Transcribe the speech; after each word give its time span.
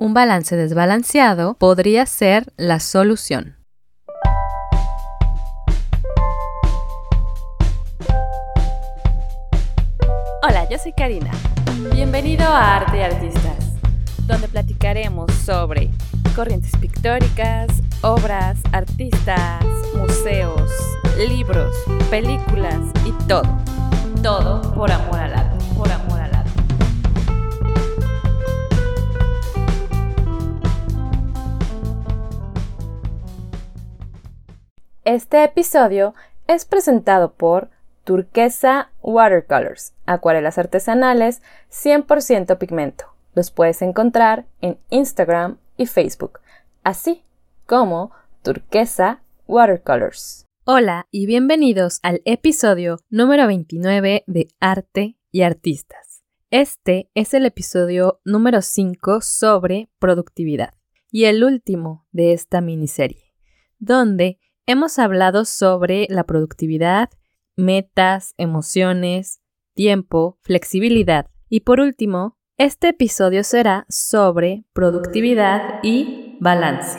Un 0.00 0.14
balance 0.14 0.54
desbalanceado 0.54 1.54
podría 1.54 2.06
ser 2.06 2.52
la 2.56 2.78
solución. 2.78 3.56
Hola, 10.40 10.68
yo 10.70 10.78
soy 10.78 10.92
Karina. 10.92 11.32
Bienvenido 11.92 12.44
a 12.44 12.76
Arte 12.76 12.98
y 12.98 13.00
Artistas, 13.00 13.72
donde 14.28 14.46
platicaremos 14.46 15.32
sobre 15.32 15.90
corrientes 16.36 16.70
pictóricas, 16.80 17.66
obras, 18.02 18.60
artistas, 18.70 19.64
museos, 19.96 20.70
libros, 21.28 21.74
películas 22.08 22.78
y 23.04 23.10
todo. 23.26 23.42
Todo 24.22 24.62
por 24.76 24.92
amor 24.92 25.18
al 25.18 25.34
arte, 25.34 25.64
por 25.74 25.90
amor 25.90 26.07
Este 35.10 35.42
episodio 35.42 36.14
es 36.48 36.66
presentado 36.66 37.32
por 37.32 37.70
Turquesa 38.04 38.92
Watercolors, 39.00 39.94
acuarelas 40.04 40.58
artesanales 40.58 41.40
100% 41.70 42.58
pigmento. 42.58 43.06
Los 43.32 43.50
puedes 43.50 43.80
encontrar 43.80 44.44
en 44.60 44.76
Instagram 44.90 45.56
y 45.78 45.86
Facebook, 45.86 46.40
así 46.82 47.22
como 47.64 48.10
Turquesa 48.42 49.22
Watercolors. 49.46 50.44
Hola 50.66 51.06
y 51.10 51.24
bienvenidos 51.24 52.00
al 52.02 52.20
episodio 52.26 52.98
número 53.08 53.46
29 53.46 54.24
de 54.26 54.48
Arte 54.60 55.16
y 55.32 55.40
Artistas. 55.40 56.22
Este 56.50 57.08
es 57.14 57.32
el 57.32 57.46
episodio 57.46 58.20
número 58.26 58.60
5 58.60 59.22
sobre 59.22 59.88
productividad 59.98 60.74
y 61.10 61.24
el 61.24 61.44
último 61.44 62.06
de 62.12 62.34
esta 62.34 62.60
miniserie, 62.60 63.32
donde 63.78 64.38
Hemos 64.70 64.98
hablado 64.98 65.46
sobre 65.46 66.06
la 66.10 66.24
productividad, 66.24 67.08
metas, 67.56 68.34
emociones, 68.36 69.40
tiempo, 69.72 70.36
flexibilidad 70.42 71.30
y 71.48 71.60
por 71.60 71.80
último, 71.80 72.36
este 72.58 72.88
episodio 72.90 73.44
será 73.44 73.86
sobre 73.88 74.66
productividad 74.74 75.80
y 75.82 76.36
balance. 76.40 76.98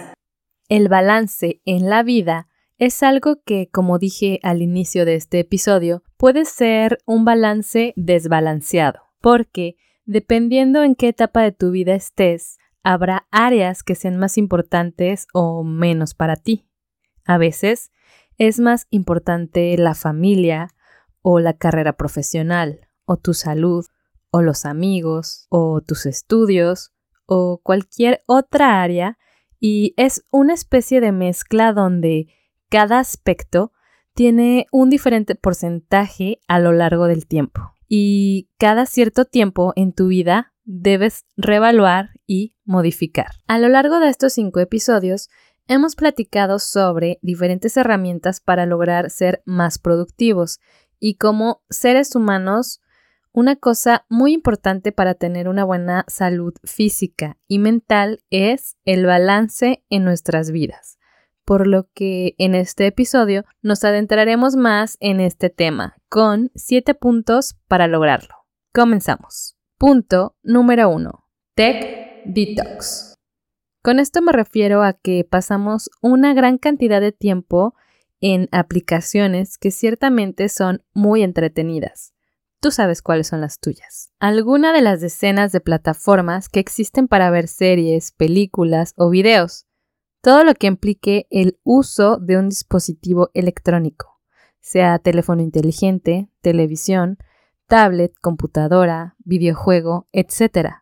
El 0.68 0.90
balance 0.90 1.62
en 1.64 1.92
la 1.92 2.02
vida 2.02 2.48
es 2.80 3.04
algo 3.04 3.44
que, 3.46 3.70
como 3.72 4.00
dije 4.00 4.40
al 4.42 4.64
inicio 4.64 5.06
de 5.06 5.14
este 5.14 5.42
episodio, 5.42 6.02
puede 6.18 6.46
ser 6.46 6.98
un 7.06 7.24
balance 7.24 7.94
desbalanceado, 7.96 9.00
porque 9.22 9.76
dependiendo 10.06 10.82
en 10.82 10.96
qué 10.96 11.10
etapa 11.10 11.44
de 11.44 11.52
tu 11.52 11.70
vida 11.70 11.94
estés, 11.94 12.58
habrá 12.82 13.28
áreas 13.30 13.84
que 13.84 13.94
sean 13.94 14.18
más 14.18 14.40
importantes 14.40 15.28
o 15.34 15.64
menos 15.64 16.16
para 16.16 16.36
ti. 16.36 16.66
A 17.30 17.38
veces 17.38 17.92
es 18.40 18.60
más 18.60 18.88
importante 18.90 19.78
la 19.78 19.94
familia 19.94 20.70
o 21.22 21.40
la 21.40 21.54
carrera 21.54 21.94
profesional 21.94 22.88
o 23.06 23.18
tu 23.18 23.36
salud 23.36 23.86
o 24.32 24.42
los 24.42 24.66
amigos 24.66 25.46
o 25.50 25.80
tus 25.82 26.08
estudios 26.08 26.92
o 27.28 27.62
cualquier 27.62 28.24
otra 28.26 28.82
área 28.82 29.20
y 29.60 29.94
es 29.96 30.26
una 30.32 30.56
especie 30.56 31.02
de 31.02 31.12
mezcla 31.12 31.72
donde 31.72 32.34
cada 32.68 32.98
aspecto 32.98 33.74
tiene 34.16 34.66
un 34.72 34.90
diferente 34.90 35.36
porcentaje 35.36 36.40
a 36.48 36.58
lo 36.58 36.72
largo 36.72 37.06
del 37.06 37.28
tiempo 37.28 37.76
y 37.88 38.50
cada 38.58 38.88
cierto 38.88 39.26
tiempo 39.26 39.72
en 39.76 39.94
tu 39.94 40.08
vida 40.08 40.56
debes 40.64 41.26
reevaluar 41.38 42.10
y 42.26 42.56
modificar. 42.66 43.32
A 43.48 43.60
lo 43.60 43.70
largo 43.70 44.00
de 44.00 44.10
estos 44.10 44.34
cinco 44.34 44.60
episodios 44.60 45.30
hemos 45.70 45.96
platicado 45.96 46.60
sobre 46.60 47.20
diferentes 47.22 47.78
herramientas 47.78 48.42
para 48.42 48.66
lograr 48.66 49.10
ser 49.12 49.42
más 49.46 49.78
productivos 49.78 50.60
y 51.00 51.16
como 51.16 51.62
seres 51.70 52.16
humanos, 52.16 52.82
una 53.32 53.56
cosa 53.56 54.06
muy 54.10 54.34
importante 54.34 54.92
para 54.92 55.14
tener 55.14 55.48
una 55.48 55.64
buena 55.64 56.04
salud 56.08 56.56
física 56.64 57.38
y 57.48 57.60
mental 57.60 58.24
es 58.32 58.76
el 58.84 59.06
balance 59.06 59.86
en 59.90 60.04
nuestras 60.04 60.52
vidas. 60.52 60.98
Por 61.46 61.68
lo 61.68 61.88
que 61.94 62.34
en 62.40 62.56
este 62.56 62.88
episodio 62.88 63.46
nos 63.62 63.84
adentraremos 63.84 64.56
más 64.56 64.98
en 65.00 65.20
este 65.20 65.52
tema 65.52 65.96
con 66.10 66.52
7 66.56 66.96
puntos 66.96 67.56
para 67.68 67.88
lograrlo. 67.88 68.36
Comenzamos. 68.74 69.56
Punto 69.78 70.36
número 70.42 70.90
1. 70.90 71.28
Tech 71.56 72.24
Detox. 72.26 73.19
Con 73.82 74.00
esto 74.00 74.22
me 74.22 74.34
refiero 74.34 74.84
a 74.84 74.94
que 74.94 75.24
pasamos 75.24 75.90
una 76.02 76.34
gran 76.34 76.58
cantidad 76.58 77.00
de 77.00 77.14
tiempo 77.14 77.76
en 78.20 78.50
aplicaciones 78.52 79.58
que 79.58 79.72
ciertamente 79.72 80.50
son 80.50 80.84
muy 80.94 81.24
entretenidas. 81.24 82.14
Tú 82.60 82.72
sabes 82.72 83.02
cuáles 83.02 83.28
son 83.28 83.40
las 83.40 83.60
tuyas. 83.60 84.12
Alguna 84.20 84.74
de 84.74 84.82
las 84.82 85.00
decenas 85.00 85.54
de 85.54 85.62
plataformas 85.62 86.50
que 86.50 86.60
existen 86.60 87.08
para 87.08 87.32
ver 87.32 87.48
series, 87.48 88.12
películas 88.12 88.94
o 88.98 89.10
videos. 89.10 89.66
Todo 90.22 90.44
lo 90.44 90.54
que 90.54 90.68
implique 90.68 91.28
el 91.30 91.58
uso 91.64 92.18
de 92.18 92.38
un 92.38 92.50
dispositivo 92.50 93.30
electrónico, 93.34 94.20
sea 94.60 95.00
teléfono 95.00 95.42
inteligente, 95.42 96.30
televisión, 96.42 97.18
tablet, 97.68 98.12
computadora, 98.20 99.16
videojuego, 99.20 100.10
etc. 100.12 100.82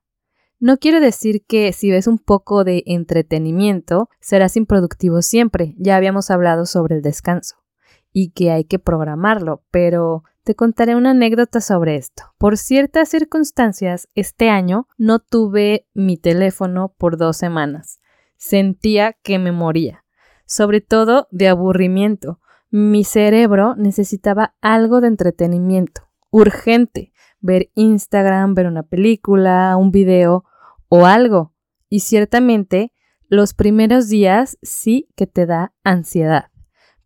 No 0.59 0.78
quiero 0.78 1.00
decir 1.00 1.45
que 1.45 1.72
si 1.72 1.91
ves 1.91 2.07
un 2.07 2.18
poco 2.18 2.63
de 2.63 2.81
entretenimiento 2.88 4.09
serás 4.19 4.57
improductivo 4.57 5.22
siempre, 5.22 5.75
ya 5.78 5.95
habíamos 5.95 6.31
hablado 6.31 6.66
sobre 6.66 6.95
el 6.95 7.03
descanso 7.03 7.57
y 8.12 8.31
que 8.31 8.50
hay 8.50 8.63
que 8.63 8.79
programarlo, 8.79 9.63
pero 9.69 10.23
te 10.44 10.56
contaré 10.56 10.96
una 10.96 11.12
anécdota 11.12 11.62
sobre 11.62 11.96
esto. 11.96 12.23
Por 12.40 12.57
ciertas 12.57 13.09
circunstancias, 13.09 14.09
este 14.16 14.50
año 14.50 14.88
no 14.97 15.19
tuve 15.19 15.85
mi 15.94 16.17
teléfono 16.17 16.96
por 16.97 17.17
dos 17.17 17.38
semanas. 17.38 18.00
Sentía 18.38 19.13
que 19.22 19.38
me 19.38 19.51
moría, 19.51 20.06
sobre 20.47 20.81
todo 20.81 21.28
de 21.29 21.50
aburrimiento. 21.50 22.40
Mi 22.72 23.03
cerebro 23.03 23.75
necesitaba 23.75 24.56
algo 24.62 25.01
de 25.01 25.09
entretenimiento, 25.09 26.09
urgente, 26.31 27.12
ver 27.40 27.69
Instagram, 27.75 28.56
ver 28.56 28.66
una 28.66 28.84
película, 28.84 29.78
un 29.78 29.91
video 29.91 30.46
o 30.89 31.05
algo. 31.05 31.53
Y 31.89 32.01
ciertamente 32.01 32.93
los 33.29 33.53
primeros 33.53 34.07
días 34.07 34.57
sí 34.61 35.09
que 35.15 35.27
te 35.27 35.45
da 35.45 35.73
ansiedad. 35.83 36.51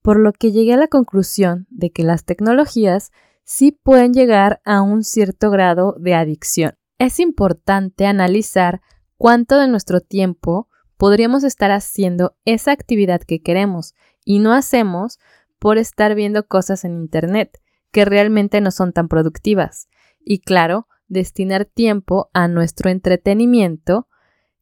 Por 0.01 0.19
lo 0.19 0.33
que 0.33 0.51
llegué 0.51 0.73
a 0.73 0.77
la 0.77 0.87
conclusión 0.87 1.67
de 1.69 1.91
que 1.91 2.03
las 2.03 2.25
tecnologías 2.25 3.11
sí 3.43 3.71
pueden 3.71 4.13
llegar 4.13 4.61
a 4.65 4.81
un 4.81 5.03
cierto 5.03 5.51
grado 5.51 5.95
de 5.99 6.15
adicción. 6.15 6.73
Es 6.97 7.19
importante 7.19 8.05
analizar 8.05 8.81
cuánto 9.17 9.59
de 9.59 9.67
nuestro 9.67 10.01
tiempo 10.01 10.67
podríamos 10.97 11.43
estar 11.43 11.71
haciendo 11.71 12.35
esa 12.45 12.71
actividad 12.71 13.21
que 13.21 13.41
queremos 13.41 13.95
y 14.23 14.39
no 14.39 14.53
hacemos 14.53 15.19
por 15.59 15.77
estar 15.77 16.15
viendo 16.15 16.47
cosas 16.47 16.85
en 16.85 16.93
Internet 16.93 17.59
que 17.91 18.05
realmente 18.05 18.61
no 18.61 18.71
son 18.71 18.93
tan 18.93 19.07
productivas. 19.07 19.87
Y 20.19 20.39
claro, 20.39 20.87
destinar 21.11 21.65
tiempo 21.65 22.29
a 22.33 22.47
nuestro 22.47 22.89
entretenimiento, 22.89 24.07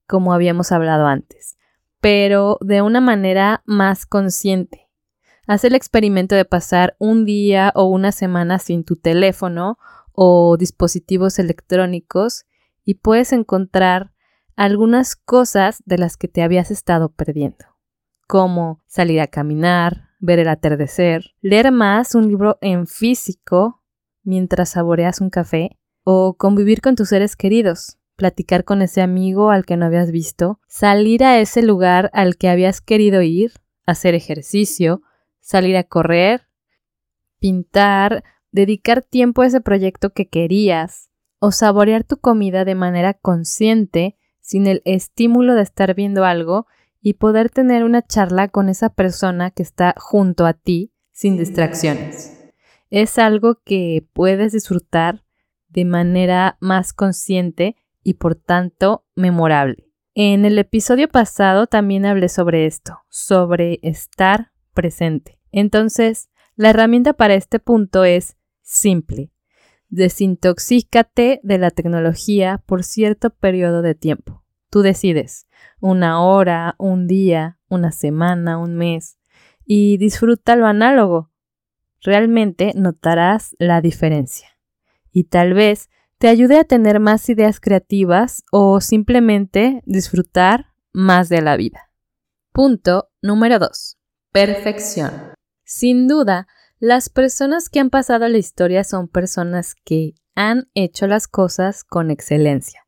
como 0.08 0.34
habíamos 0.34 0.72
hablado 0.72 1.06
antes, 1.06 1.58
pero 2.02 2.58
de 2.62 2.82
una 2.82 3.02
manera 3.02 3.62
más 3.66 4.08
consciente. 4.08 4.90
Haz 5.48 5.64
el 5.64 5.76
experimento 5.76 6.36
de 6.36 6.46
pasar 6.46 6.96
un 7.00 7.24
día 7.24 7.72
o 7.76 7.86
una 7.86 8.12
semana 8.12 8.58
sin 8.58 8.84
tu 8.84 8.96
teléfono 8.96 9.78
o 10.12 10.58
dispositivos 10.58 11.38
electrónicos 11.38 12.46
y 12.84 12.96
puedes 12.96 13.31
encontrar 13.31 14.12
algunas 14.56 15.16
cosas 15.16 15.84
de 15.86 16.00
las 16.00 16.18
que 16.18 16.28
te 16.28 16.42
habías 16.42 16.72
estado 16.72 17.10
perdiendo, 17.10 17.66
como 18.28 18.81
salir 18.88 19.22
a 19.22 19.28
caminar, 19.28 20.10
ver 20.19 20.40
el 20.40 20.48
atardecer, 20.48 21.36
leer 21.42 21.72
más 21.72 22.16
un 22.16 22.28
libro 22.28 22.57
en 22.62 22.88
físico 22.88 23.84
mientras 24.24 24.69
saboreas 24.69 25.22
un 25.22 25.30
café 25.30 25.79
o 26.12 26.34
convivir 26.34 26.82
con 26.82 26.96
tus 26.96 27.10
seres 27.10 27.36
queridos, 27.36 28.00
platicar 28.16 28.64
con 28.64 28.82
ese 28.82 29.04
amigo 29.04 29.52
al 29.52 29.64
que 29.64 29.78
no 29.78 29.86
habías 29.86 30.10
visto, 30.10 30.60
salir 30.68 31.24
a 31.24 31.40
ese 31.40 31.62
lugar 31.62 32.10
al 32.14 32.36
que 32.36 32.50
habías 32.50 32.82
querido 32.82 33.22
ir, 33.22 33.52
hacer 33.86 34.16
ejercicio, 34.16 35.04
salir 35.40 35.78
a 35.78 35.84
correr, 35.84 36.48
pintar, 37.38 38.24
dedicar 38.52 39.04
tiempo 39.04 39.44
a 39.44 39.46
ese 39.46 39.62
proyecto 39.62 40.10
que 40.10 40.28
querías, 40.28 41.12
o 41.38 41.52
saborear 41.52 42.04
tu 42.04 42.18
comida 42.18 42.66
de 42.66 42.74
manera 42.74 43.14
consciente, 43.14 44.18
sin 44.42 44.66
el 44.66 44.82
estímulo 44.86 45.54
de 45.54 45.62
estar 45.62 45.94
viendo 45.94 46.26
algo 46.26 46.66
y 47.04 47.14
poder 47.14 47.52
tener 47.52 47.84
una 47.84 48.02
charla 48.02 48.48
con 48.48 48.68
esa 48.68 48.90
persona 48.90 49.52
que 49.52 49.62
está 49.62 49.94
junto 50.00 50.48
a 50.48 50.54
ti 50.54 50.92
sin 51.12 51.38
distracciones. 51.38 52.36
Es 52.90 53.20
algo 53.20 53.62
que 53.64 54.08
puedes 54.14 54.54
disfrutar 54.54 55.24
de 55.69 55.86
manera 55.86 56.57
más 56.60 56.94
consciente 56.94 57.75
y 58.04 58.16
por 58.16 58.36
tanto 58.36 59.06
memorable. 59.16 59.89
En 60.16 60.44
el 60.44 60.57
episodio 60.57 61.07
pasado 61.07 61.68
también 61.68 62.06
hablé 62.06 62.30
sobre 62.30 62.66
esto, 62.66 63.00
sobre 63.07 63.80
estar 63.83 64.51
presente. 64.74 65.39
Entonces, 65.51 66.30
la 66.56 66.71
herramienta 66.71 67.13
para 67.13 67.36
este 67.36 67.60
punto 67.60 68.04
es 68.04 68.36
simple. 68.62 69.31
Desintoxícate 69.88 71.39
de 71.42 71.57
la 71.57 71.72
tecnología 71.72 72.62
por 72.65 72.83
cierto 72.83 73.30
periodo 73.30 73.81
de 73.81 73.95
tiempo. 73.95 74.44
Tú 74.69 74.81
decides, 74.81 75.48
una 75.80 76.22
hora, 76.22 76.75
un 76.77 77.07
día, 77.07 77.57
una 77.69 77.92
semana, 77.92 78.57
un 78.57 78.75
mes, 78.75 79.18
y 79.65 79.98
disfruta 79.98 80.56
lo 80.56 80.68
análogo. 80.68 81.31
Realmente 82.01 82.74
notarás 82.75 83.56
la 83.57 83.81
diferencia. 83.81 84.59
Y 85.12 85.26
tal 85.26 85.54
vez 85.54 85.90
te 86.18 86.28
ayude 86.28 86.60
a 86.60 86.64
tener 86.64 87.00
más 87.00 87.30
ideas 87.30 87.60
creativas 87.60 88.44
o 88.52 88.82
simplemente 88.82 89.82
disfrutar 89.86 90.74
más 90.92 91.30
de 91.30 91.42
la 91.42 91.56
vida. 91.58 91.90
Punto 92.52 93.10
número 93.22 93.60
2. 93.60 93.98
Perfección. 94.32 95.12
Sin 95.64 96.08
duda, 96.08 96.48
las 96.80 97.10
personas 97.10 97.70
que 97.70 97.80
han 97.80 97.90
pasado 97.90 98.28
la 98.28 98.38
historia 98.38 98.84
son 98.84 99.08
personas 99.08 99.76
que 99.84 100.16
han 100.36 100.70
hecho 100.74 101.08
las 101.08 101.28
cosas 101.28 101.84
con 101.84 102.12
excelencia. 102.12 102.86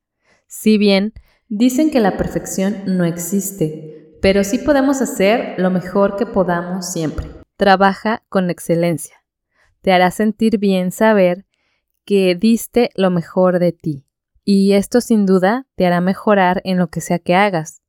Si 0.47 0.77
bien 0.77 1.13
dicen 1.47 1.91
que 1.91 1.99
la 1.99 2.17
perfección 2.17 2.83
no 2.85 3.05
existe, 3.05 4.17
pero 4.21 4.43
sí 4.43 4.59
podemos 4.59 5.01
hacer 5.01 5.55
lo 5.57 5.71
mejor 5.71 6.15
que 6.15 6.25
podamos 6.25 6.91
siempre. 6.91 7.27
Trabaja 7.57 8.23
con 8.29 8.49
excelencia. 8.49 9.15
Te 9.81 9.91
hará 9.91 10.11
sentir 10.11 10.57
bien 10.57 10.91
saber 10.91 11.45
que 12.05 12.35
diste 12.35 12.89
lo 12.95 13.09
mejor 13.09 13.59
de 13.59 13.71
ti. 13.71 14.05
Y 14.43 14.73
esto 14.73 15.01
sin 15.01 15.25
duda 15.25 15.67
te 15.75 15.85
hará 15.85 16.01
mejorar 16.01 16.61
en 16.63 16.77
lo 16.77 16.89
que 16.89 17.01
sea 17.01 17.19
que 17.19 17.35
hagas. 17.35 17.81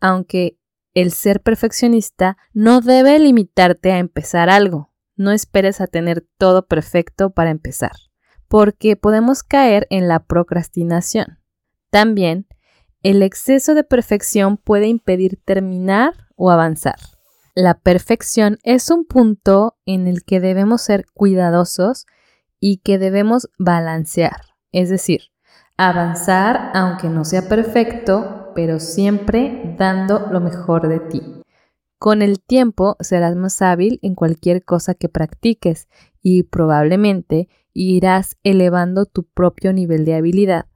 Aunque 0.00 0.58
el 0.94 1.12
ser 1.12 1.42
perfeccionista 1.42 2.36
no 2.52 2.80
debe 2.80 3.18
limitarte 3.18 3.92
a 3.92 3.98
empezar 3.98 4.50
algo. 4.50 4.92
No 5.16 5.32
esperes 5.32 5.80
a 5.80 5.86
tener 5.86 6.26
todo 6.38 6.66
perfecto 6.66 7.30
para 7.30 7.50
empezar, 7.50 7.92
porque 8.46 8.96
podemos 8.96 9.42
caer 9.42 9.86
en 9.90 10.06
la 10.06 10.24
procrastinación. 10.24 11.38
También, 11.90 12.46
el 13.02 13.22
exceso 13.22 13.74
de 13.74 13.84
perfección 13.84 14.56
puede 14.56 14.86
impedir 14.86 15.40
terminar 15.44 16.28
o 16.36 16.50
avanzar. 16.50 16.96
La 17.54 17.74
perfección 17.80 18.58
es 18.62 18.90
un 18.90 19.04
punto 19.04 19.76
en 19.86 20.06
el 20.06 20.24
que 20.24 20.38
debemos 20.38 20.82
ser 20.82 21.06
cuidadosos 21.12 22.06
y 22.60 22.78
que 22.78 22.98
debemos 22.98 23.48
balancear, 23.58 24.40
es 24.72 24.88
decir, 24.88 25.30
avanzar 25.76 26.70
aunque 26.74 27.08
no 27.08 27.24
sea 27.24 27.48
perfecto, 27.48 28.52
pero 28.54 28.80
siempre 28.80 29.74
dando 29.78 30.28
lo 30.30 30.40
mejor 30.40 30.88
de 30.88 31.00
ti. 31.00 31.42
Con 31.98 32.22
el 32.22 32.40
tiempo 32.40 32.96
serás 33.00 33.34
más 33.34 33.60
hábil 33.60 33.98
en 34.02 34.14
cualquier 34.14 34.64
cosa 34.64 34.94
que 34.94 35.08
practiques 35.08 35.88
y 36.22 36.44
probablemente 36.44 37.48
irás 37.72 38.36
elevando 38.44 39.06
tu 39.06 39.24
propio 39.24 39.72
nivel 39.72 40.04
de 40.04 40.14
habilidad. 40.14 40.66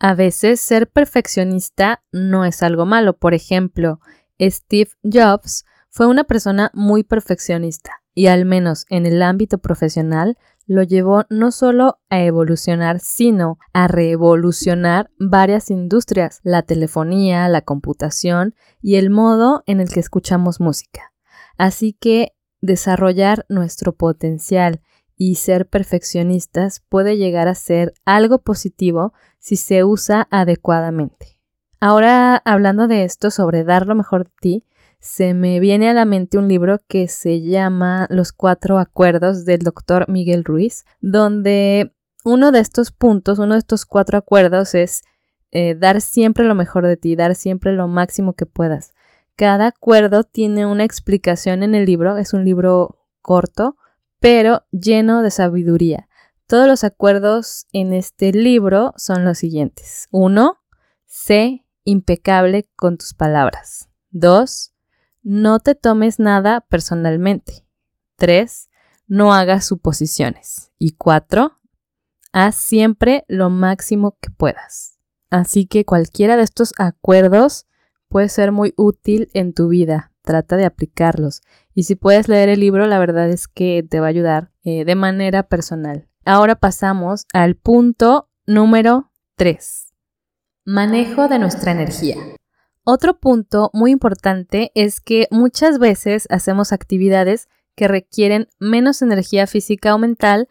A 0.00 0.14
veces 0.14 0.60
ser 0.60 0.90
perfeccionista 0.90 2.02
no 2.10 2.44
es 2.44 2.64
algo 2.64 2.86
malo. 2.86 3.16
Por 3.16 3.34
ejemplo, 3.34 4.00
Steve 4.40 4.90
Jobs 5.04 5.64
fue 5.90 6.06
una 6.06 6.24
persona 6.24 6.72
muy 6.74 7.04
perfeccionista 7.04 8.02
y 8.14 8.26
al 8.26 8.44
menos 8.44 8.84
en 8.88 9.06
el 9.06 9.22
ámbito 9.22 9.58
profesional 9.58 10.38
lo 10.72 10.82
llevó 10.82 11.24
no 11.28 11.52
solo 11.52 11.98
a 12.08 12.22
evolucionar, 12.22 12.98
sino 12.98 13.58
a 13.74 13.88
revolucionar 13.88 15.10
varias 15.18 15.70
industrias, 15.70 16.40
la 16.44 16.62
telefonía, 16.62 17.46
la 17.48 17.60
computación 17.60 18.54
y 18.80 18.96
el 18.96 19.10
modo 19.10 19.62
en 19.66 19.80
el 19.80 19.90
que 19.90 20.00
escuchamos 20.00 20.60
música. 20.60 21.12
Así 21.58 21.92
que 21.92 22.32
desarrollar 22.62 23.44
nuestro 23.50 23.92
potencial 23.92 24.80
y 25.14 25.34
ser 25.34 25.68
perfeccionistas 25.68 26.82
puede 26.88 27.18
llegar 27.18 27.48
a 27.48 27.54
ser 27.54 27.92
algo 28.06 28.38
positivo 28.38 29.12
si 29.38 29.56
se 29.56 29.84
usa 29.84 30.26
adecuadamente. 30.30 31.38
Ahora, 31.80 32.36
hablando 32.46 32.88
de 32.88 33.04
esto, 33.04 33.30
sobre 33.30 33.64
dar 33.64 33.86
lo 33.86 33.94
mejor 33.94 34.24
de 34.24 34.32
ti, 34.40 34.66
se 35.02 35.34
me 35.34 35.58
viene 35.58 35.90
a 35.90 35.94
la 35.94 36.04
mente 36.04 36.38
un 36.38 36.46
libro 36.46 36.78
que 36.86 37.08
se 37.08 37.42
llama 37.42 38.06
Los 38.08 38.32
cuatro 38.32 38.78
acuerdos 38.78 39.44
del 39.44 39.58
doctor 39.58 40.08
Miguel 40.08 40.44
Ruiz, 40.44 40.84
donde 41.00 41.92
uno 42.24 42.52
de 42.52 42.60
estos 42.60 42.92
puntos, 42.92 43.40
uno 43.40 43.54
de 43.54 43.58
estos 43.58 43.84
cuatro 43.84 44.16
acuerdos 44.16 44.76
es 44.76 45.02
eh, 45.50 45.74
dar 45.74 46.00
siempre 46.00 46.44
lo 46.44 46.54
mejor 46.54 46.86
de 46.86 46.96
ti, 46.96 47.16
dar 47.16 47.34
siempre 47.34 47.72
lo 47.72 47.88
máximo 47.88 48.34
que 48.34 48.46
puedas. 48.46 48.94
Cada 49.34 49.66
acuerdo 49.66 50.22
tiene 50.22 50.66
una 50.66 50.84
explicación 50.84 51.64
en 51.64 51.74
el 51.74 51.84
libro, 51.84 52.16
es 52.16 52.32
un 52.32 52.44
libro 52.44 53.00
corto, 53.22 53.76
pero 54.20 54.62
lleno 54.70 55.22
de 55.22 55.32
sabiduría. 55.32 56.08
Todos 56.46 56.68
los 56.68 56.84
acuerdos 56.84 57.66
en 57.72 57.92
este 57.92 58.30
libro 58.32 58.94
son 58.96 59.24
los 59.24 59.38
siguientes. 59.38 60.06
Uno, 60.12 60.60
Sé 61.06 61.66
impecable 61.84 62.70
con 62.74 62.96
tus 62.96 63.12
palabras. 63.12 63.90
Dos, 64.08 64.71
no 65.22 65.60
te 65.60 65.74
tomes 65.74 66.18
nada 66.18 66.60
personalmente. 66.62 67.64
3. 68.16 68.68
No 69.06 69.34
hagas 69.34 69.66
suposiciones. 69.66 70.72
Y 70.78 70.92
4. 70.92 71.58
Haz 72.32 72.56
siempre 72.56 73.24
lo 73.28 73.50
máximo 73.50 74.16
que 74.20 74.30
puedas. 74.30 74.98
Así 75.30 75.66
que 75.66 75.84
cualquiera 75.84 76.36
de 76.36 76.42
estos 76.42 76.72
acuerdos 76.78 77.66
puede 78.08 78.28
ser 78.28 78.52
muy 78.52 78.74
útil 78.76 79.30
en 79.34 79.52
tu 79.54 79.68
vida. 79.68 80.12
Trata 80.22 80.56
de 80.56 80.64
aplicarlos. 80.64 81.42
Y 81.74 81.84
si 81.84 81.94
puedes 81.94 82.28
leer 82.28 82.48
el 82.48 82.60
libro, 82.60 82.86
la 82.86 82.98
verdad 82.98 83.28
es 83.30 83.48
que 83.48 83.84
te 83.88 84.00
va 84.00 84.06
a 84.06 84.10
ayudar 84.10 84.52
eh, 84.62 84.84
de 84.84 84.94
manera 84.94 85.42
personal. 85.42 86.08
Ahora 86.24 86.54
pasamos 86.54 87.26
al 87.32 87.56
punto 87.56 88.28
número 88.46 89.10
3. 89.36 89.92
Manejo 90.64 91.28
de 91.28 91.38
nuestra 91.38 91.72
energía. 91.72 92.16
Otro 92.84 93.20
punto 93.20 93.70
muy 93.72 93.92
importante 93.92 94.72
es 94.74 95.00
que 95.00 95.28
muchas 95.30 95.78
veces 95.78 96.26
hacemos 96.30 96.72
actividades 96.72 97.48
que 97.76 97.86
requieren 97.86 98.48
menos 98.58 99.02
energía 99.02 99.46
física 99.46 99.94
o 99.94 99.98
mental 99.98 100.48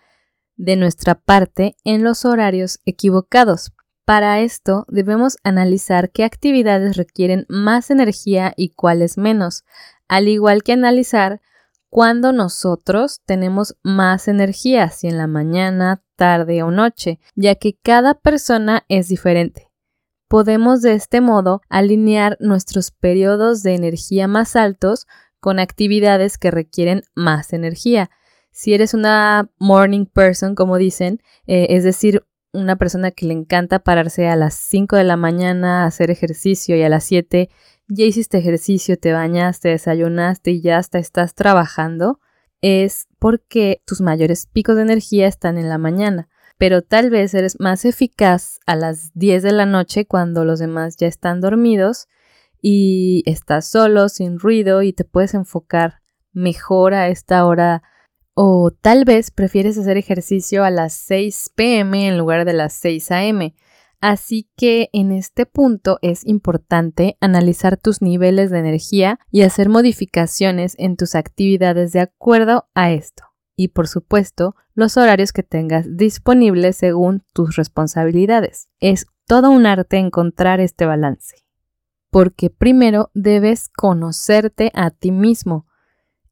de 0.55 0.77
nuestra 0.77 1.15
parte 1.15 1.75
en 1.83 2.05
los 2.05 2.23
horarios 2.23 2.79
equivocados. 2.85 3.73
Para 4.05 4.39
esto 4.39 4.85
debemos 4.87 5.39
analizar 5.43 6.09
qué 6.11 6.23
actividades 6.23 6.95
requieren 6.95 7.45
más 7.49 7.91
energía 7.91 8.53
y 8.55 8.69
cuáles 8.69 9.17
menos, 9.17 9.65
al 10.07 10.29
igual 10.29 10.63
que 10.63 10.71
analizar 10.71 11.41
cuándo 11.89 12.31
nosotros 12.31 13.19
tenemos 13.25 13.75
más 13.83 14.29
energía, 14.29 14.89
si 14.89 15.09
en 15.09 15.17
la 15.17 15.27
mañana, 15.27 16.01
tarde 16.15 16.63
o 16.63 16.71
noche, 16.71 17.19
ya 17.35 17.55
que 17.55 17.77
cada 17.77 18.13
persona 18.13 18.85
es 18.87 19.09
diferente 19.09 19.70
podemos 20.31 20.81
de 20.81 20.93
este 20.93 21.19
modo 21.19 21.61
alinear 21.67 22.37
nuestros 22.39 22.91
periodos 22.91 23.63
de 23.63 23.75
energía 23.75 24.29
más 24.29 24.55
altos 24.55 25.05
con 25.41 25.59
actividades 25.59 26.37
que 26.37 26.51
requieren 26.51 27.01
más 27.15 27.51
energía. 27.51 28.09
Si 28.49 28.73
eres 28.73 28.93
una 28.93 29.51
morning 29.59 30.05
person, 30.05 30.55
como 30.55 30.77
dicen, 30.77 31.21
eh, 31.47 31.67
es 31.71 31.83
decir, 31.83 32.23
una 32.53 32.77
persona 32.77 33.11
que 33.11 33.25
le 33.25 33.33
encanta 33.33 33.79
pararse 33.79 34.29
a 34.29 34.37
las 34.37 34.53
5 34.53 34.95
de 34.95 35.03
la 35.03 35.17
mañana 35.17 35.83
a 35.83 35.87
hacer 35.87 36.09
ejercicio 36.11 36.77
y 36.77 36.83
a 36.83 36.87
las 36.87 37.03
7 37.03 37.49
ya 37.89 38.05
hiciste 38.05 38.37
ejercicio, 38.37 38.97
te 38.97 39.11
bañaste, 39.11 39.67
desayunaste 39.67 40.51
y 40.51 40.61
ya 40.61 40.77
hasta 40.77 40.97
estás 40.97 41.35
trabajando, 41.35 42.21
es 42.61 43.09
porque 43.19 43.81
tus 43.85 43.99
mayores 43.99 44.45
picos 44.45 44.77
de 44.77 44.83
energía 44.83 45.27
están 45.27 45.57
en 45.57 45.67
la 45.67 45.77
mañana 45.77 46.29
pero 46.61 46.83
tal 46.83 47.09
vez 47.09 47.33
eres 47.33 47.59
más 47.59 47.85
eficaz 47.85 48.59
a 48.67 48.75
las 48.75 49.09
10 49.15 49.41
de 49.41 49.51
la 49.51 49.65
noche 49.65 50.05
cuando 50.05 50.45
los 50.45 50.59
demás 50.59 50.95
ya 50.95 51.07
están 51.07 51.41
dormidos 51.41 52.07
y 52.61 53.23
estás 53.25 53.67
solo, 53.67 54.09
sin 54.09 54.37
ruido 54.37 54.83
y 54.83 54.93
te 54.93 55.03
puedes 55.03 55.33
enfocar 55.33 56.03
mejor 56.33 56.93
a 56.93 57.07
esta 57.07 57.47
hora 57.47 57.81
o 58.35 58.69
tal 58.69 59.05
vez 59.05 59.31
prefieres 59.31 59.75
hacer 59.79 59.97
ejercicio 59.97 60.63
a 60.63 60.69
las 60.69 60.93
6 60.93 61.53
pm 61.55 62.07
en 62.07 62.19
lugar 62.19 62.45
de 62.45 62.53
las 62.53 62.73
6 62.73 63.09
am. 63.09 63.53
Así 63.99 64.47
que 64.55 64.91
en 64.93 65.11
este 65.11 65.47
punto 65.47 65.97
es 66.03 66.23
importante 66.27 67.17
analizar 67.21 67.75
tus 67.75 68.03
niveles 68.03 68.51
de 68.51 68.59
energía 68.59 69.17
y 69.31 69.41
hacer 69.41 69.67
modificaciones 69.67 70.75
en 70.77 70.95
tus 70.95 71.15
actividades 71.15 71.91
de 71.91 72.01
acuerdo 72.01 72.67
a 72.75 72.91
esto 72.91 73.30
y 73.61 73.67
por 73.67 73.87
supuesto 73.87 74.55
los 74.73 74.97
horarios 74.97 75.33
que 75.33 75.43
tengas 75.43 75.85
disponibles 75.95 76.77
según 76.77 77.23
tus 77.31 77.55
responsabilidades. 77.57 78.69
Es 78.79 79.05
todo 79.27 79.51
un 79.51 79.67
arte 79.67 79.97
encontrar 79.97 80.59
este 80.59 80.87
balance. 80.87 81.35
Porque 82.09 82.49
primero 82.49 83.11
debes 83.13 83.69
conocerte 83.69 84.71
a 84.73 84.89
ti 84.89 85.11
mismo 85.11 85.67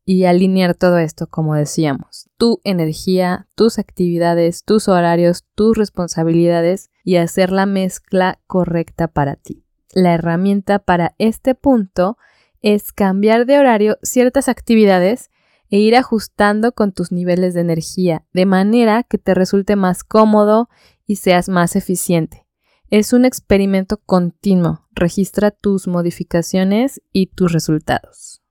y 0.06 0.26
alinear 0.26 0.74
todo 0.74 0.98
esto, 0.98 1.28
como 1.28 1.54
decíamos, 1.54 2.32
tu 2.38 2.62
energía, 2.64 3.48
tus 3.54 3.78
actividades, 3.78 4.64
tus 4.64 4.88
horarios, 4.88 5.46
tus 5.54 5.78
responsabilidades 5.78 6.90
y 7.04 7.18
hacer 7.18 7.52
la 7.52 7.68
mezcla 7.68 8.40
correcta 8.48 9.08
para 9.08 9.36
ti. 9.36 9.64
La 9.94 10.16
herramienta 10.16 10.80
para 10.80 11.14
este 11.20 11.54
punto 11.54 12.18
es 12.64 12.92
cambiar 12.92 13.46
de 13.46 13.60
horario 13.60 14.00
ciertas 14.02 14.50
actividades 14.50 15.30
e 15.70 15.80
ir 15.80 15.96
ajustando 15.96 16.72
con 16.72 16.92
tus 16.92 17.12
niveles 17.12 17.54
de 17.54 17.62
energía, 17.62 18.26
de 18.34 18.46
manera 18.46 19.04
que 19.04 19.18
te 19.18 19.34
resulte 19.34 19.76
más 19.76 20.04
cómodo 20.04 20.70
y 21.06 21.18
seas 21.18 21.50
más 21.50 21.76
eficiente. 21.76 22.46
Es 22.90 23.14
un 23.14 23.26
experimento 23.26 23.98
continuo. 23.98 24.88
Registra 24.92 25.52
tus 25.52 25.88
modificaciones 25.88 27.02
y 27.14 27.28
tus 27.28 27.52
resultados. 27.52 28.42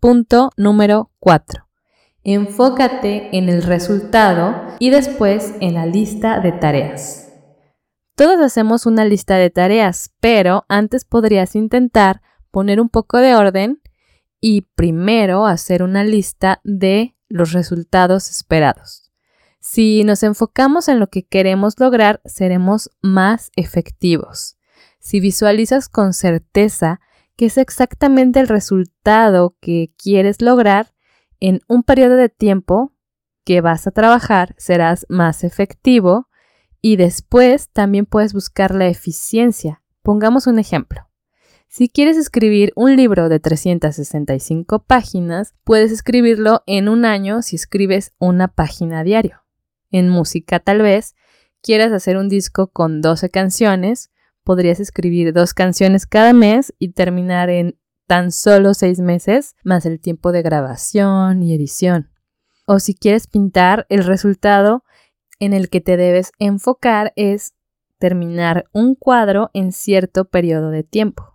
Punto 0.00 0.50
número 0.56 1.12
4. 1.20 1.68
Enfócate 2.24 3.36
en 3.36 3.48
el 3.48 3.62
resultado 3.62 4.76
y 4.78 4.90
después 4.90 5.54
en 5.60 5.74
la 5.74 5.86
lista 5.86 6.40
de 6.40 6.52
tareas. 6.52 7.32
Todos 8.14 8.40
hacemos 8.40 8.86
una 8.86 9.04
lista 9.04 9.36
de 9.36 9.50
tareas, 9.50 10.12
pero 10.20 10.64
antes 10.68 11.04
podrías 11.04 11.56
intentar 11.56 12.20
poner 12.50 12.80
un 12.80 12.88
poco 12.88 13.18
de 13.18 13.34
orden 13.34 13.81
y 14.44 14.62
primero 14.74 15.46
hacer 15.46 15.84
una 15.84 16.02
lista 16.02 16.60
de 16.64 17.16
los 17.28 17.52
resultados 17.52 18.28
esperados. 18.28 19.12
Si 19.60 20.02
nos 20.02 20.24
enfocamos 20.24 20.88
en 20.88 20.98
lo 20.98 21.06
que 21.06 21.22
queremos 21.22 21.78
lograr, 21.78 22.20
seremos 22.24 22.90
más 23.00 23.52
efectivos. 23.54 24.58
Si 24.98 25.20
visualizas 25.20 25.88
con 25.88 26.12
certeza 26.12 27.00
que 27.36 27.46
es 27.46 27.56
exactamente 27.56 28.40
el 28.40 28.48
resultado 28.48 29.56
que 29.60 29.92
quieres 29.96 30.42
lograr, 30.42 30.92
en 31.38 31.60
un 31.68 31.84
periodo 31.84 32.16
de 32.16 32.28
tiempo 32.28 32.92
que 33.44 33.60
vas 33.60 33.86
a 33.86 33.92
trabajar 33.92 34.54
serás 34.58 35.06
más 35.08 35.44
efectivo 35.44 36.28
y 36.80 36.96
después 36.96 37.70
también 37.70 38.06
puedes 38.06 38.34
buscar 38.34 38.74
la 38.74 38.88
eficiencia. 38.88 39.82
Pongamos 40.02 40.48
un 40.48 40.58
ejemplo. 40.58 41.11
Si 41.74 41.88
quieres 41.88 42.18
escribir 42.18 42.74
un 42.76 42.96
libro 42.96 43.30
de 43.30 43.40
365 43.40 44.84
páginas, 44.84 45.54
puedes 45.64 45.90
escribirlo 45.90 46.62
en 46.66 46.86
un 46.86 47.06
año 47.06 47.40
si 47.40 47.56
escribes 47.56 48.12
una 48.18 48.48
página 48.48 49.02
diario 49.04 49.42
en 49.90 50.10
música 50.10 50.60
tal 50.60 50.82
vez, 50.82 51.14
quieras 51.62 51.90
hacer 51.92 52.18
un 52.18 52.28
disco 52.28 52.66
con 52.66 53.00
12 53.00 53.30
canciones, 53.30 54.10
podrías 54.44 54.80
escribir 54.80 55.32
dos 55.32 55.54
canciones 55.54 56.04
cada 56.04 56.34
mes 56.34 56.74
y 56.78 56.90
terminar 56.90 57.48
en 57.48 57.78
tan 58.06 58.32
solo 58.32 58.74
seis 58.74 59.00
meses, 59.00 59.56
más 59.64 59.86
el 59.86 59.98
tiempo 59.98 60.30
de 60.30 60.42
grabación 60.42 61.42
y 61.42 61.54
edición. 61.54 62.10
O 62.66 62.80
si 62.80 62.94
quieres 62.94 63.26
pintar, 63.28 63.86
el 63.88 64.04
resultado 64.04 64.84
en 65.38 65.54
el 65.54 65.70
que 65.70 65.80
te 65.80 65.96
debes 65.96 66.32
enfocar 66.38 67.14
es 67.16 67.54
terminar 67.96 68.66
un 68.74 68.94
cuadro 68.94 69.48
en 69.54 69.72
cierto 69.72 70.26
periodo 70.26 70.68
de 70.68 70.82
tiempo. 70.82 71.31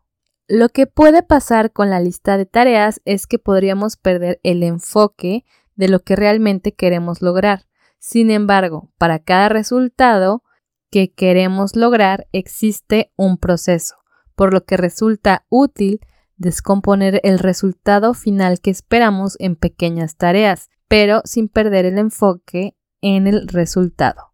Lo 0.48 0.70
que 0.70 0.88
puede 0.88 1.24
pasar 1.24 1.72
con 1.72 1.90
la 1.90 2.00
lista 2.00 2.38
de 2.38 2.46
tareas 2.46 3.02
es 3.06 3.28
que 3.28 3.40
podríamos 3.40 3.98
perder 3.98 4.40
el 4.44 4.64
enfoque 4.64 5.44
de 5.76 5.90
lo 5.90 6.00
que 6.00 6.16
realmente 6.16 6.74
queremos 6.74 7.22
lograr 7.22 7.68
sin 8.00 8.32
embargo, 8.32 8.92
para 8.98 9.20
cada 9.20 9.50
resultado 9.50 10.44
que 10.90 11.12
queremos 11.14 11.76
lograr 11.76 12.28
existe 12.32 13.12
un 13.16 13.38
proceso, 13.38 13.96
por 14.36 14.54
lo 14.54 14.66
que 14.66 14.78
resulta 14.78 15.46
útil 15.50 16.00
descomponer 16.38 17.20
el 17.24 17.40
resultado 17.40 18.14
final 18.14 18.62
que 18.62 18.70
esperamos 18.70 19.36
en 19.40 19.56
pequeñas 19.56 20.16
tareas, 20.16 20.70
pero 20.88 21.22
sin 21.26 21.50
perder 21.50 21.86
el 21.86 21.98
enfoque 21.98 22.78
en 23.02 23.28
el 23.28 23.48
resultado. 23.48 24.27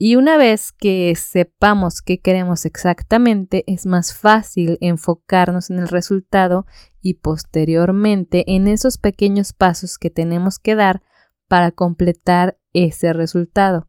Y 0.00 0.14
una 0.14 0.36
vez 0.36 0.70
que 0.70 1.12
sepamos 1.16 2.02
qué 2.02 2.20
queremos 2.20 2.64
exactamente, 2.66 3.64
es 3.66 3.84
más 3.84 4.14
fácil 4.14 4.78
enfocarnos 4.80 5.70
en 5.70 5.80
el 5.80 5.88
resultado 5.88 6.66
y 7.02 7.14
posteriormente 7.14 8.44
en 8.54 8.68
esos 8.68 8.96
pequeños 8.96 9.52
pasos 9.52 9.98
que 9.98 10.08
tenemos 10.08 10.60
que 10.60 10.76
dar 10.76 11.02
para 11.48 11.72
completar 11.72 12.58
ese 12.72 13.12
resultado 13.12 13.88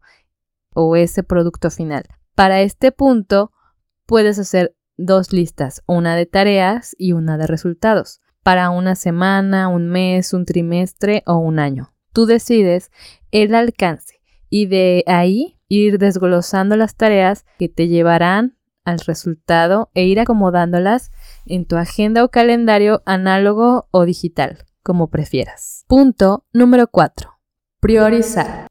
o 0.74 0.96
ese 0.96 1.22
producto 1.22 1.70
final. 1.70 2.06
Para 2.34 2.62
este 2.62 2.92
punto, 2.92 3.52
puedes 4.08 4.40
hacer 4.40 4.76
dos 4.98 5.32
listas, 5.32 5.84
una 5.86 6.16
de 6.16 6.26
tareas 6.26 6.96
y 6.98 7.12
una 7.12 7.38
de 7.38 7.46
resultados, 7.46 8.20
para 8.42 8.72
una 8.72 8.96
semana, 8.96 9.68
un 9.68 9.90
mes, 9.90 10.34
un 10.34 10.46
trimestre 10.46 11.22
o 11.28 11.36
un 11.36 11.60
año. 11.60 11.94
Tú 12.14 12.26
decides 12.26 12.90
el 13.30 13.54
alcance 13.54 14.22
y 14.50 14.66
de 14.66 15.04
ahí 15.06 15.59
ir 15.70 16.00
desglosando 16.00 16.76
las 16.76 16.96
tareas 16.96 17.46
que 17.58 17.70
te 17.70 17.88
llevarán 17.88 18.58
al 18.84 19.00
resultado 19.00 19.90
e 19.94 20.06
ir 20.06 20.20
acomodándolas 20.20 21.12
en 21.46 21.66
tu 21.66 21.78
agenda 21.78 22.24
o 22.24 22.30
calendario 22.30 23.02
análogo 23.06 23.88
o 23.92 24.04
digital, 24.04 24.66
como 24.84 25.10
prefieras. 25.10 25.86
Punto 25.88 26.46
número 26.52 26.88
4. 26.88 27.40
Priorizar. 27.80 28.68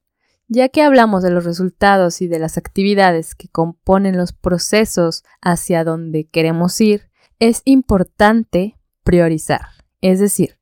Ya 0.48 0.68
que 0.70 0.82
hablamos 0.82 1.22
de 1.22 1.30
los 1.30 1.44
resultados 1.44 2.20
y 2.20 2.26
de 2.26 2.38
las 2.38 2.58
actividades 2.58 3.34
que 3.34 3.48
componen 3.48 4.16
los 4.16 4.32
procesos 4.32 5.22
hacia 5.40 5.84
donde 5.84 6.26
queremos 6.26 6.80
ir, 6.80 7.10
es 7.38 7.62
importante 7.64 8.76
priorizar, 9.04 9.66
es 10.00 10.18
decir, 10.20 10.58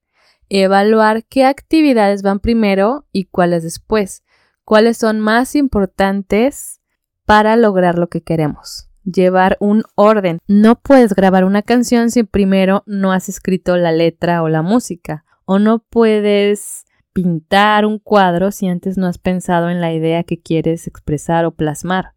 evaluar 0.48 1.24
qué 1.24 1.44
actividades 1.44 2.22
van 2.22 2.40
primero 2.40 3.06
y 3.12 3.24
cuáles 3.24 3.62
después, 3.62 4.24
cuáles 4.66 4.98
son 4.98 5.20
más 5.20 5.54
importantes 5.54 6.82
para 7.24 7.56
lograr 7.56 7.96
lo 7.96 8.08
que 8.08 8.22
queremos. 8.22 8.90
Llevar 9.04 9.56
un 9.60 9.84
orden. 9.94 10.40
No 10.48 10.74
puedes 10.74 11.14
grabar 11.14 11.44
una 11.44 11.62
canción 11.62 12.10
si 12.10 12.24
primero 12.24 12.82
no 12.84 13.12
has 13.12 13.28
escrito 13.28 13.76
la 13.76 13.92
letra 13.92 14.42
o 14.42 14.48
la 14.48 14.62
música. 14.62 15.24
O 15.44 15.60
no 15.60 15.78
puedes 15.78 16.84
pintar 17.12 17.86
un 17.86 18.00
cuadro 18.00 18.50
si 18.50 18.66
antes 18.66 18.98
no 18.98 19.06
has 19.06 19.18
pensado 19.18 19.70
en 19.70 19.80
la 19.80 19.94
idea 19.94 20.24
que 20.24 20.40
quieres 20.40 20.88
expresar 20.88 21.44
o 21.44 21.52
plasmar. 21.52 22.12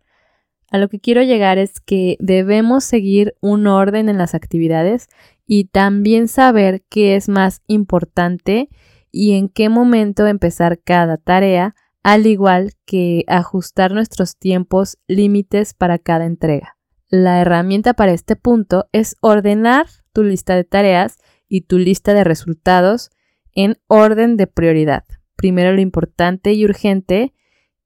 A 0.71 0.79
lo 0.79 0.89
que 0.89 0.99
quiero 0.99 1.21
llegar 1.21 1.59
es 1.59 1.79
que 1.79 2.17
debemos 2.19 2.83
seguir 2.83 3.35
un 3.41 3.67
orden 3.67 4.09
en 4.09 4.17
las 4.17 4.33
actividades 4.33 5.07
y 5.45 5.65
también 5.65 6.27
saber 6.27 6.83
qué 6.89 7.15
es 7.15 7.29
más 7.29 7.61
importante 7.67 8.69
y 9.11 9.33
en 9.37 9.49
qué 9.49 9.69
momento 9.69 10.25
empezar 10.25 10.79
cada 10.79 11.17
tarea, 11.17 11.75
al 12.03 12.25
igual 12.25 12.73
que 12.85 13.23
ajustar 13.27 13.91
nuestros 13.91 14.37
tiempos 14.37 14.97
límites 15.07 15.73
para 15.73 15.99
cada 15.99 16.25
entrega. 16.25 16.77
La 17.07 17.41
herramienta 17.41 17.93
para 17.93 18.13
este 18.13 18.35
punto 18.35 18.87
es 18.91 19.15
ordenar 19.21 19.87
tu 20.13 20.23
lista 20.23 20.55
de 20.55 20.63
tareas 20.63 21.17
y 21.47 21.61
tu 21.61 21.77
lista 21.77 22.13
de 22.13 22.23
resultados 22.23 23.09
en 23.53 23.77
orden 23.87 24.37
de 24.37 24.47
prioridad. 24.47 25.05
Primero 25.35 25.73
lo 25.73 25.81
importante 25.81 26.53
y 26.53 26.65
urgente 26.65 27.33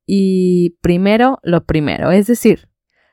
y 0.06 0.72
primero 0.82 1.40
lo 1.44 1.66
primero, 1.66 2.12
es 2.12 2.28
decir, 2.28 2.70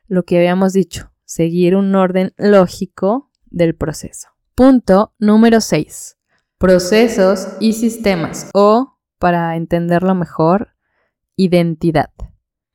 lo 0.09 0.25
que 0.25 0.39
habíamos 0.39 0.73
dicho, 0.73 1.13
seguir 1.25 1.77
un 1.77 1.95
orden 1.95 2.33
lógico 2.37 3.31
del 3.47 3.77
proceso. 3.77 4.29
Punto 4.57 5.15
número 5.19 5.61
6. 5.61 6.19
Procesos 6.59 7.49
y 7.61 7.75
sistemas 7.75 8.51
o, 8.53 8.99
para 9.19 9.57
entenderlo 9.57 10.15
mejor, 10.15 10.75
identidad. 11.43 12.11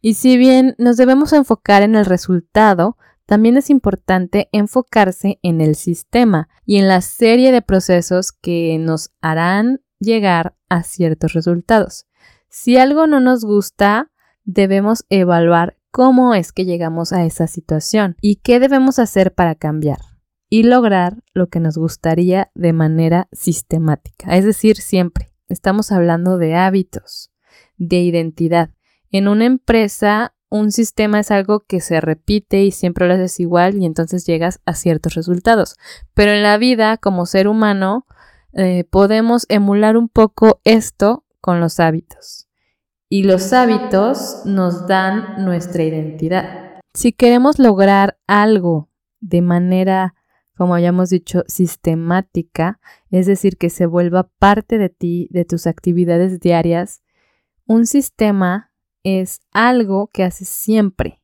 Y 0.02 0.16
si 0.16 0.38
bien 0.38 0.76
nos 0.78 0.98
debemos 0.98 1.34
enfocar 1.34 1.84
en 1.84 1.96
el 1.96 2.06
resultado, 2.06 2.98
también 3.26 3.58
es 3.58 3.70
importante 3.70 4.50
enfocarse 4.52 5.40
en 5.42 5.62
el 5.62 5.76
sistema 5.76 6.48
y 6.66 6.78
en 6.78 6.88
la 6.88 7.02
serie 7.02 7.52
de 7.52 7.62
procesos 7.62 8.32
que 8.32 8.78
nos 8.80 9.12
harán 9.22 9.82
llegar 10.00 10.56
a 10.70 10.84
ciertos 10.84 11.34
resultados. 11.34 12.08
Si 12.50 12.78
algo 12.78 13.08
no 13.08 13.20
nos 13.20 13.44
gusta, 13.44 14.12
debemos 14.44 15.06
evaluar 15.10 15.78
cómo 15.92 16.36
es 16.36 16.52
que 16.52 16.66
llegamos 16.66 17.14
a 17.14 17.26
esa 17.26 17.48
situación 17.48 18.16
y 18.22 18.38
qué 18.38 18.60
debemos 18.60 19.00
hacer 19.00 19.34
para 19.34 19.56
cambiar 19.56 20.00
y 20.50 20.64
lograr 20.64 21.24
lo 21.34 21.48
que 21.48 21.60
nos 21.60 21.78
gustaría 21.78 22.52
de 22.54 22.74
manera 22.74 23.28
sistemática. 23.32 24.36
Es 24.36 24.46
decir, 24.46 24.78
siempre 24.78 25.32
estamos 25.50 25.92
hablando 25.92 26.38
de 26.38 26.56
hábitos, 26.56 27.32
de 27.78 27.98
identidad. 28.00 28.72
En 29.12 29.28
una 29.28 29.46
empresa 29.46 30.36
un 30.50 30.72
sistema 30.72 31.20
es 31.20 31.32
algo 31.32 31.62
que 31.62 31.82
se 31.82 32.00
repite 32.02 32.64
y 32.64 32.72
siempre 32.72 33.08
lo 33.08 33.14
haces 33.14 33.40
igual 33.40 33.76
y 33.76 33.86
entonces 33.86 34.26
llegas 34.26 34.62
a 34.66 34.74
ciertos 34.74 35.16
resultados. 35.16 35.76
Pero 36.14 36.32
en 36.32 36.44
la 36.44 36.58
vida, 36.58 36.98
como 36.98 37.26
ser 37.26 37.48
humano, 37.48 38.06
eh, 38.54 38.86
podemos 38.90 39.46
emular 39.50 39.98
un 39.98 40.08
poco 40.08 40.62
esto 40.64 41.26
con 41.42 41.60
los 41.60 41.80
hábitos. 41.80 42.48
Y 43.10 43.24
los 43.24 43.54
hábitos 43.54 44.44
nos 44.46 44.88
dan 44.88 45.44
nuestra 45.44 45.84
identidad. 45.84 46.80
Si 46.94 47.12
queremos 47.12 47.60
lograr 47.60 48.18
algo 48.26 48.90
de 49.20 49.42
manera, 49.42 50.16
como 50.56 50.74
hayamos 50.76 51.10
dicho, 51.10 51.44
sistemática, 51.48 52.80
es 53.12 53.26
decir, 53.26 53.58
que 53.58 53.70
se 53.70 53.86
vuelva 53.86 54.30
parte 54.40 54.78
de 54.78 54.90
ti, 54.90 55.28
de 55.32 55.44
tus 55.44 55.68
actividades 55.68 56.40
diarias, 56.40 57.02
un 57.68 57.86
sistema 57.86 58.72
es 59.04 59.42
algo 59.52 60.08
que 60.08 60.24
haces 60.24 60.50
siempre. 60.50 61.22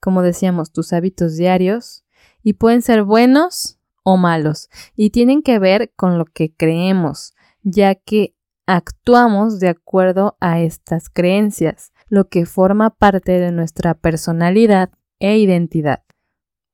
Como 0.00 0.22
decíamos, 0.22 0.72
tus 0.72 0.92
hábitos 0.92 1.36
diarios 1.36 2.04
y 2.42 2.54
pueden 2.54 2.82
ser 2.82 3.04
buenos 3.04 3.78
o 4.02 4.16
malos 4.16 4.68
y 4.96 5.10
tienen 5.10 5.42
que 5.42 5.58
ver 5.58 5.92
con 5.94 6.18
lo 6.18 6.24
que 6.24 6.52
creemos, 6.54 7.34
ya 7.62 7.94
que 7.94 8.34
actuamos 8.66 9.60
de 9.60 9.68
acuerdo 9.68 10.36
a 10.40 10.60
estas 10.60 11.08
creencias, 11.08 11.92
lo 12.08 12.28
que 12.28 12.46
forma 12.46 12.90
parte 12.90 13.38
de 13.38 13.52
nuestra 13.52 13.94
personalidad 13.94 14.90
e 15.18 15.38
identidad. 15.38 16.02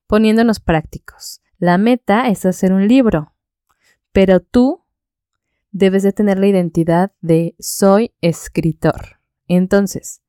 Poniéndonos 0.06 0.60
prácticos, 0.60 1.42
la 1.58 1.76
meta 1.76 2.28
es 2.28 2.46
hacer 2.46 2.72
un 2.72 2.88
libro, 2.88 3.34
pero 4.12 4.40
tú 4.40 4.84
debes 5.70 6.02
de 6.02 6.12
tener 6.12 6.38
la 6.38 6.46
identidad 6.46 7.12
de 7.20 7.54
soy 7.58 8.12
escritor. 8.20 9.20
Entonces, 9.46 10.22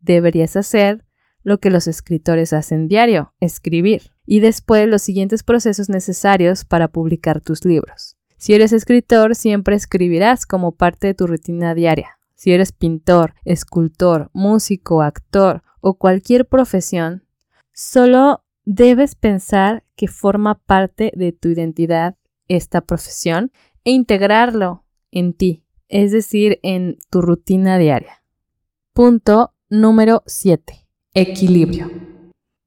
deberías 0.00 0.56
hacer 0.56 1.04
lo 1.42 1.58
que 1.58 1.70
los 1.70 1.86
escritores 1.86 2.52
hacen 2.52 2.88
diario, 2.88 3.34
escribir, 3.40 4.12
y 4.26 4.40
después 4.40 4.88
los 4.88 5.02
siguientes 5.02 5.42
procesos 5.42 5.88
necesarios 5.88 6.64
para 6.64 6.88
publicar 6.88 7.40
tus 7.40 7.64
libros. 7.64 8.16
Si 8.36 8.54
eres 8.54 8.72
escritor, 8.72 9.34
siempre 9.34 9.76
escribirás 9.76 10.46
como 10.46 10.72
parte 10.72 11.08
de 11.08 11.14
tu 11.14 11.26
rutina 11.26 11.74
diaria. 11.74 12.18
Si 12.34 12.52
eres 12.52 12.72
pintor, 12.72 13.34
escultor, 13.44 14.30
músico, 14.32 15.02
actor 15.02 15.62
o 15.80 15.94
cualquier 15.94 16.46
profesión, 16.46 17.24
solo 17.72 18.44
debes 18.64 19.14
pensar 19.14 19.84
que 19.94 20.08
forma 20.08 20.54
parte 20.54 21.12
de 21.14 21.32
tu 21.32 21.48
identidad 21.48 22.16
esta 22.48 22.80
profesión 22.80 23.52
e 23.90 23.92
integrarlo 23.92 24.84
en 25.10 25.32
ti, 25.32 25.64
es 25.88 26.12
decir, 26.12 26.60
en 26.62 26.98
tu 27.10 27.22
rutina 27.22 27.76
diaria. 27.76 28.22
Punto 28.92 29.52
número 29.68 30.22
7. 30.26 30.86
Equilibrio. 31.12 31.90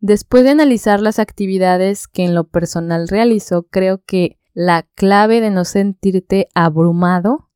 Después 0.02 0.44
de 0.44 0.50
analizar 0.50 1.00
las 1.00 1.20
actividades 1.20 2.10
que 2.10 2.26
en 2.26 2.36
lo 2.36 2.50
personal 2.50 3.08
realizo, 3.08 3.64
creo 3.70 4.04
que 4.06 4.38
la 4.54 4.86
clave 4.96 5.40
de 5.40 5.50
no 5.50 5.64
sentirte 5.64 6.50
abrumado 6.56 7.50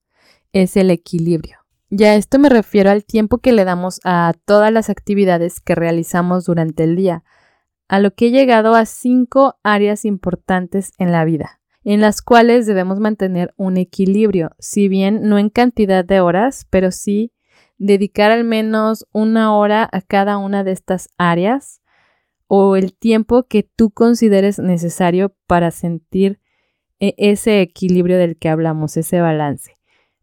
es 0.53 0.77
el 0.77 0.89
equilibrio. 0.89 1.57
Ya 1.89 2.15
esto 2.15 2.39
me 2.39 2.47
refiero 2.47 2.89
al 2.89 3.03
tiempo 3.03 3.39
que 3.39 3.51
le 3.51 3.65
damos 3.65 3.99
a 4.05 4.33
todas 4.45 4.71
las 4.71 4.89
actividades 4.89 5.59
que 5.59 5.75
realizamos 5.75 6.45
durante 6.45 6.85
el 6.85 6.95
día, 6.95 7.25
a 7.89 7.99
lo 7.99 8.13
que 8.15 8.27
he 8.27 8.31
llegado 8.31 8.75
a 8.75 8.85
cinco 8.85 9.59
áreas 9.61 10.05
importantes 10.05 10.93
en 10.99 11.11
la 11.11 11.25
vida, 11.25 11.56
en 11.89 12.01
las 12.01 12.21
cuales 12.21 12.65
debemos 12.65 12.99
mantener 12.99 13.53
un 13.55 13.77
equilibrio, 13.77 14.51
si 14.59 14.89
bien 14.89 15.21
no 15.29 15.37
en 15.39 15.49
cantidad 15.49 16.03
de 16.03 16.19
horas, 16.19 16.67
pero 16.69 16.91
sí 16.91 17.31
dedicar 17.77 18.29
al 18.29 18.43
menos 18.43 19.07
una 19.13 19.55
hora 19.55 19.87
a 19.89 20.01
cada 20.01 20.37
una 20.37 20.65
de 20.65 20.73
estas 20.73 21.07
áreas 21.17 21.81
o 22.47 22.75
el 22.75 22.93
tiempo 22.93 23.43
que 23.43 23.63
tú 23.63 23.89
consideres 23.91 24.59
necesario 24.59 25.33
para 25.47 25.71
sentir 25.71 26.41
e-, 26.99 27.15
ese 27.17 27.61
equilibrio 27.61 28.17
del 28.17 28.37
que 28.37 28.49
hablamos, 28.49 28.97
ese 28.97 29.21
balance. 29.21 29.77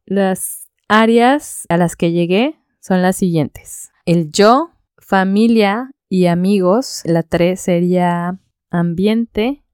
Las 0.05 0.69
áreas 0.87 1.65
a 1.71 1.79
las 1.79 1.97
que 1.97 2.13
llegué 2.13 2.59
son 2.79 3.01
las 3.01 3.17
siguientes. 3.17 3.91
El 4.05 4.31
yo, 4.31 4.73
familia 4.99 5.93
y 6.11 6.27
amigos. 6.27 7.01
La 7.07 7.23
tres 7.23 7.63
sería 7.63 8.39
ambiente. 8.69 9.65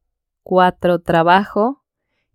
Cuatro, 0.44 1.00
trabajo. 1.00 1.79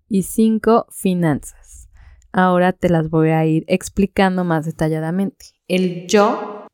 Y 0.07 0.23
cinco, 0.23 0.87
finanzas. 0.91 1.89
Ahora 2.31 2.73
te 2.73 2.89
las 2.89 3.09
voy 3.09 3.29
a 3.29 3.45
ir 3.45 3.63
explicando 3.67 4.43
más 4.43 4.65
detalladamente. 4.65 5.47
El 5.67 6.05
yo. 6.07 6.67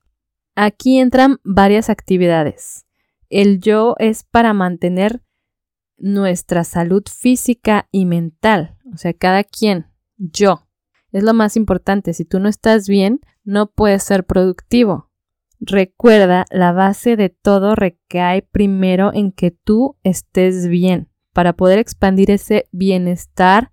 Aquí 0.56 1.00
entran 1.00 1.38
varias 1.44 1.90
actividades. 1.90 2.86
El 3.30 3.60
yo 3.60 3.96
es 4.00 4.24
para 4.24 4.54
mantener 4.54 5.22
nuestra 5.98 6.64
salud 6.64 7.04
física 7.08 7.88
y 7.92 8.06
mental. 8.06 8.78
O 8.92 8.98
sea, 8.98 9.14
cada 9.14 9.44
quien, 9.44 9.86
yo. 10.18 10.68
Es 11.12 11.24
lo 11.24 11.34
más 11.34 11.56
importante. 11.56 12.14
Si 12.14 12.26
tú 12.26 12.40
no 12.40 12.50
estás 12.50 12.88
bien, 12.88 13.20
no 13.44 13.72
puedes 13.72 14.04
ser 14.04 14.26
productivo. 14.26 15.12
Recuerda, 15.60 16.46
la 16.50 16.72
base 16.72 17.16
de 17.16 17.30
todo 17.30 17.76
recae 17.76 18.42
primero 18.42 19.12
en 19.14 19.32
que 19.32 19.52
tú 19.52 19.96
estés 20.04 20.68
bien 20.68 21.11
para 21.34 21.54
poder 21.54 21.80
expandir 21.80 22.32
ese 22.32 22.68
bienestar 22.72 23.72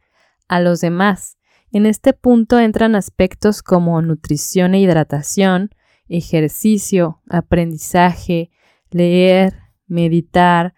a 0.48 0.60
los 0.60 0.80
demás. 0.80 1.38
En 1.70 1.86
este 1.86 2.12
punto 2.12 2.58
entran 2.58 2.94
aspectos 2.94 3.62
como 3.62 4.00
nutrición 4.00 4.74
e 4.74 4.80
hidratación, 4.80 5.70
ejercicio, 6.08 7.20
aprendizaje, 7.28 8.50
leer, 8.90 9.54
meditar, 9.86 10.74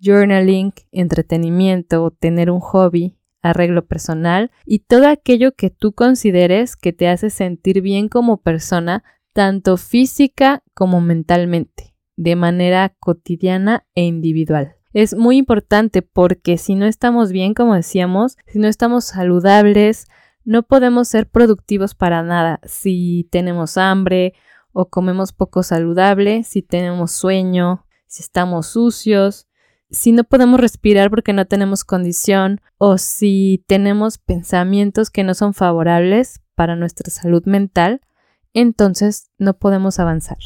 journaling, 0.00 0.72
entretenimiento, 0.90 2.10
tener 2.10 2.50
un 2.50 2.60
hobby, 2.60 3.16
arreglo 3.40 3.86
personal 3.86 4.50
y 4.64 4.80
todo 4.80 5.08
aquello 5.08 5.52
que 5.52 5.70
tú 5.70 5.92
consideres 5.92 6.76
que 6.76 6.92
te 6.92 7.08
hace 7.08 7.30
sentir 7.30 7.80
bien 7.80 8.08
como 8.08 8.42
persona, 8.42 9.04
tanto 9.32 9.76
física 9.76 10.62
como 10.74 11.00
mentalmente, 11.00 11.94
de 12.16 12.36
manera 12.36 12.94
cotidiana 12.98 13.86
e 13.94 14.04
individual. 14.04 14.76
Es 14.92 15.16
muy 15.16 15.38
importante 15.38 16.02
porque 16.02 16.58
si 16.58 16.74
no 16.74 16.86
estamos 16.86 17.32
bien, 17.32 17.54
como 17.54 17.74
decíamos, 17.74 18.36
si 18.46 18.58
no 18.58 18.68
estamos 18.68 19.04
saludables, 19.04 20.06
no 20.44 20.62
podemos 20.62 21.08
ser 21.08 21.28
productivos 21.28 21.94
para 21.94 22.22
nada. 22.22 22.60
Si 22.64 23.28
tenemos 23.30 23.78
hambre 23.78 24.34
o 24.72 24.88
comemos 24.88 25.32
poco 25.32 25.62
saludable, 25.62 26.44
si 26.44 26.62
tenemos 26.62 27.12
sueño, 27.12 27.86
si 28.06 28.22
estamos 28.22 28.66
sucios, 28.66 29.48
si 29.90 30.12
no 30.12 30.24
podemos 30.24 30.60
respirar 30.60 31.10
porque 31.10 31.32
no 31.32 31.46
tenemos 31.46 31.84
condición 31.84 32.60
o 32.78 32.98
si 32.98 33.64
tenemos 33.66 34.18
pensamientos 34.18 35.10
que 35.10 35.24
no 35.24 35.34
son 35.34 35.54
favorables 35.54 36.40
para 36.54 36.76
nuestra 36.76 37.10
salud 37.10 37.44
mental, 37.44 38.00
entonces 38.54 39.30
no 39.38 39.58
podemos 39.58 39.98
avanzar. 39.98 40.38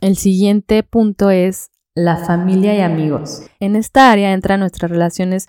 El 0.00 0.16
siguiente 0.16 0.82
punto 0.82 1.30
es 1.30 1.70
la 1.94 2.16
familia 2.16 2.74
y 2.74 2.80
amigos. 2.80 3.42
En 3.60 3.76
esta 3.76 4.10
área 4.10 4.32
entran 4.32 4.60
nuestras 4.60 4.90
relaciones 4.90 5.48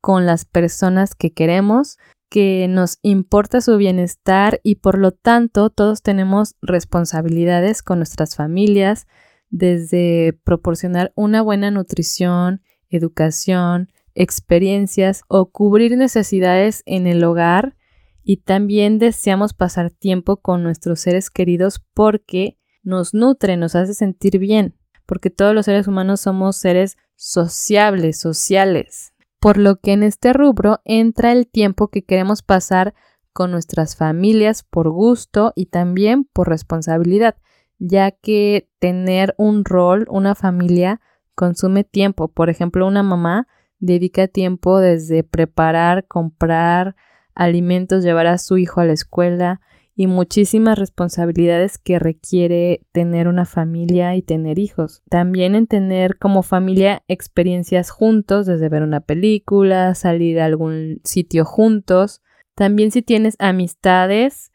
con 0.00 0.26
las 0.26 0.44
personas 0.44 1.14
que 1.14 1.32
queremos, 1.32 1.98
que 2.28 2.66
nos 2.68 2.98
importa 3.02 3.60
su 3.60 3.76
bienestar 3.78 4.60
y 4.62 4.76
por 4.76 4.98
lo 4.98 5.12
tanto 5.12 5.70
todos 5.70 6.02
tenemos 6.02 6.56
responsabilidades 6.60 7.82
con 7.82 7.98
nuestras 7.98 8.36
familias, 8.36 9.06
desde 9.50 10.38
proporcionar 10.44 11.10
una 11.14 11.40
buena 11.40 11.70
nutrición, 11.70 12.60
educación, 12.90 13.88
experiencias 14.14 15.22
o 15.28 15.50
cubrir 15.50 15.96
necesidades 15.96 16.82
en 16.84 17.06
el 17.06 17.24
hogar 17.24 17.76
y 18.22 18.38
también 18.38 18.98
deseamos 18.98 19.54
pasar 19.54 19.90
tiempo 19.90 20.36
con 20.36 20.62
nuestros 20.62 21.00
seres 21.00 21.30
queridos 21.30 21.82
porque 21.94 22.58
nos 22.82 23.14
nutre, 23.14 23.56
nos 23.56 23.74
hace 23.74 23.94
sentir 23.94 24.38
bien, 24.38 24.74
porque 25.08 25.30
todos 25.30 25.54
los 25.56 25.64
seres 25.64 25.88
humanos 25.88 26.20
somos 26.20 26.56
seres 26.56 26.98
sociables, 27.16 28.20
sociales, 28.20 29.14
por 29.40 29.56
lo 29.56 29.80
que 29.80 29.94
en 29.94 30.04
este 30.04 30.32
rubro 30.32 30.80
entra 30.84 31.32
el 31.32 31.48
tiempo 31.48 31.88
que 31.88 32.04
queremos 32.04 32.42
pasar 32.42 32.94
con 33.32 33.50
nuestras 33.50 33.96
familias 33.96 34.62
por 34.62 34.90
gusto 34.90 35.52
y 35.56 35.66
también 35.66 36.24
por 36.24 36.48
responsabilidad 36.48 37.36
ya 37.78 38.10
que 38.10 38.68
tener 38.78 39.34
un 39.38 39.64
rol, 39.64 40.06
una 40.10 40.34
familia, 40.34 41.00
consume 41.34 41.84
tiempo. 41.84 42.28
Por 42.28 42.50
ejemplo, 42.50 42.86
una 42.86 43.02
mamá 43.02 43.46
dedica 43.78 44.26
tiempo 44.26 44.80
desde 44.80 45.22
preparar, 45.22 46.06
comprar 46.06 46.96
alimentos, 47.34 48.02
llevar 48.02 48.26
a 48.26 48.38
su 48.38 48.58
hijo 48.58 48.80
a 48.80 48.84
la 48.84 48.92
escuela 48.92 49.60
y 49.98 50.06
muchísimas 50.06 50.78
responsabilidades 50.78 51.76
que 51.76 51.98
requiere 51.98 52.86
tener 52.92 53.26
una 53.26 53.44
familia 53.44 54.14
y 54.14 54.22
tener 54.22 54.60
hijos. 54.60 55.02
También 55.10 55.56
en 55.56 55.66
tener 55.66 56.18
como 56.18 56.44
familia 56.44 57.02
experiencias 57.08 57.90
juntos, 57.90 58.46
desde 58.46 58.68
ver 58.68 58.84
una 58.84 59.00
película, 59.00 59.96
salir 59.96 60.38
a 60.38 60.44
algún 60.44 61.00
sitio 61.02 61.44
juntos. 61.44 62.22
También 62.54 62.92
si 62.92 63.02
tienes 63.02 63.34
amistades, 63.40 64.52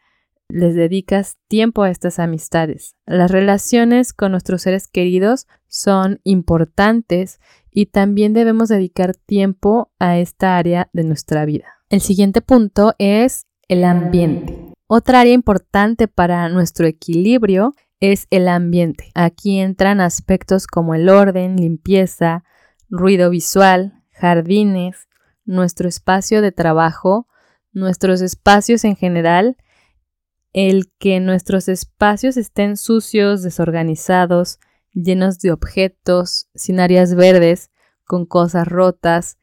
les 0.48 0.74
dedicas 0.74 1.36
tiempo 1.46 1.82
a 1.82 1.90
estas 1.90 2.18
amistades. 2.18 2.96
Las 3.04 3.30
relaciones 3.30 4.14
con 4.14 4.30
nuestros 4.30 4.62
seres 4.62 4.88
queridos 4.88 5.46
son 5.68 6.20
importantes 6.24 7.38
y 7.70 7.84
también 7.84 8.32
debemos 8.32 8.70
dedicar 8.70 9.14
tiempo 9.14 9.92
a 9.98 10.18
esta 10.18 10.56
área 10.56 10.88
de 10.94 11.04
nuestra 11.04 11.44
vida. 11.44 11.66
El 11.90 12.00
siguiente 12.00 12.40
punto 12.40 12.94
es 12.98 13.44
el 13.68 13.84
ambiente. 13.84 14.73
Otra 14.96 15.22
área 15.22 15.32
importante 15.32 16.06
para 16.06 16.48
nuestro 16.48 16.86
equilibrio 16.86 17.74
es 17.98 18.28
el 18.30 18.46
ambiente. 18.46 19.10
Aquí 19.16 19.58
entran 19.58 20.00
aspectos 20.00 20.68
como 20.68 20.94
el 20.94 21.08
orden, 21.08 21.56
limpieza, 21.56 22.44
ruido 22.88 23.28
visual, 23.28 24.04
jardines, 24.12 25.08
nuestro 25.44 25.88
espacio 25.88 26.42
de 26.42 26.52
trabajo, 26.52 27.26
nuestros 27.72 28.20
espacios 28.20 28.84
en 28.84 28.94
general 28.94 29.56
el 30.52 30.92
que 31.00 31.18
nuestros 31.18 31.66
espacios 31.66 32.36
estén 32.36 32.76
sucios, 32.76 33.42
desorganizados, 33.42 34.60
llenos 34.92 35.40
de 35.40 35.50
objetos, 35.50 36.46
sin 36.54 36.78
áreas 36.78 37.16
verdes, 37.16 37.72
con 38.04 38.26
cosas 38.26 38.68
rotas, 38.68 39.38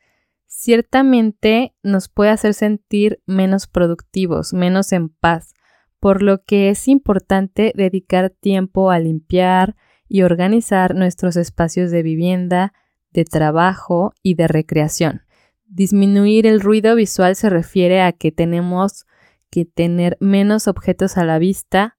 ciertamente 0.61 1.73
nos 1.81 2.07
puede 2.07 2.29
hacer 2.29 2.53
sentir 2.53 3.19
menos 3.25 3.65
productivos, 3.65 4.53
menos 4.53 4.91
en 4.91 5.09
paz, 5.09 5.55
por 5.99 6.21
lo 6.21 6.43
que 6.43 6.69
es 6.69 6.87
importante 6.87 7.73
dedicar 7.75 8.29
tiempo 8.29 8.91
a 8.91 8.99
limpiar 8.99 9.75
y 10.07 10.21
organizar 10.21 10.93
nuestros 10.93 11.35
espacios 11.35 11.89
de 11.89 12.03
vivienda, 12.03 12.73
de 13.09 13.25
trabajo 13.25 14.13
y 14.21 14.35
de 14.35 14.47
recreación. 14.47 15.23
Disminuir 15.65 16.45
el 16.45 16.61
ruido 16.61 16.95
visual 16.95 17.35
se 17.35 17.49
refiere 17.49 18.03
a 18.03 18.11
que 18.11 18.31
tenemos 18.31 19.07
que 19.49 19.65
tener 19.65 20.15
menos 20.19 20.67
objetos 20.67 21.17
a 21.17 21.25
la 21.25 21.39
vista 21.39 21.97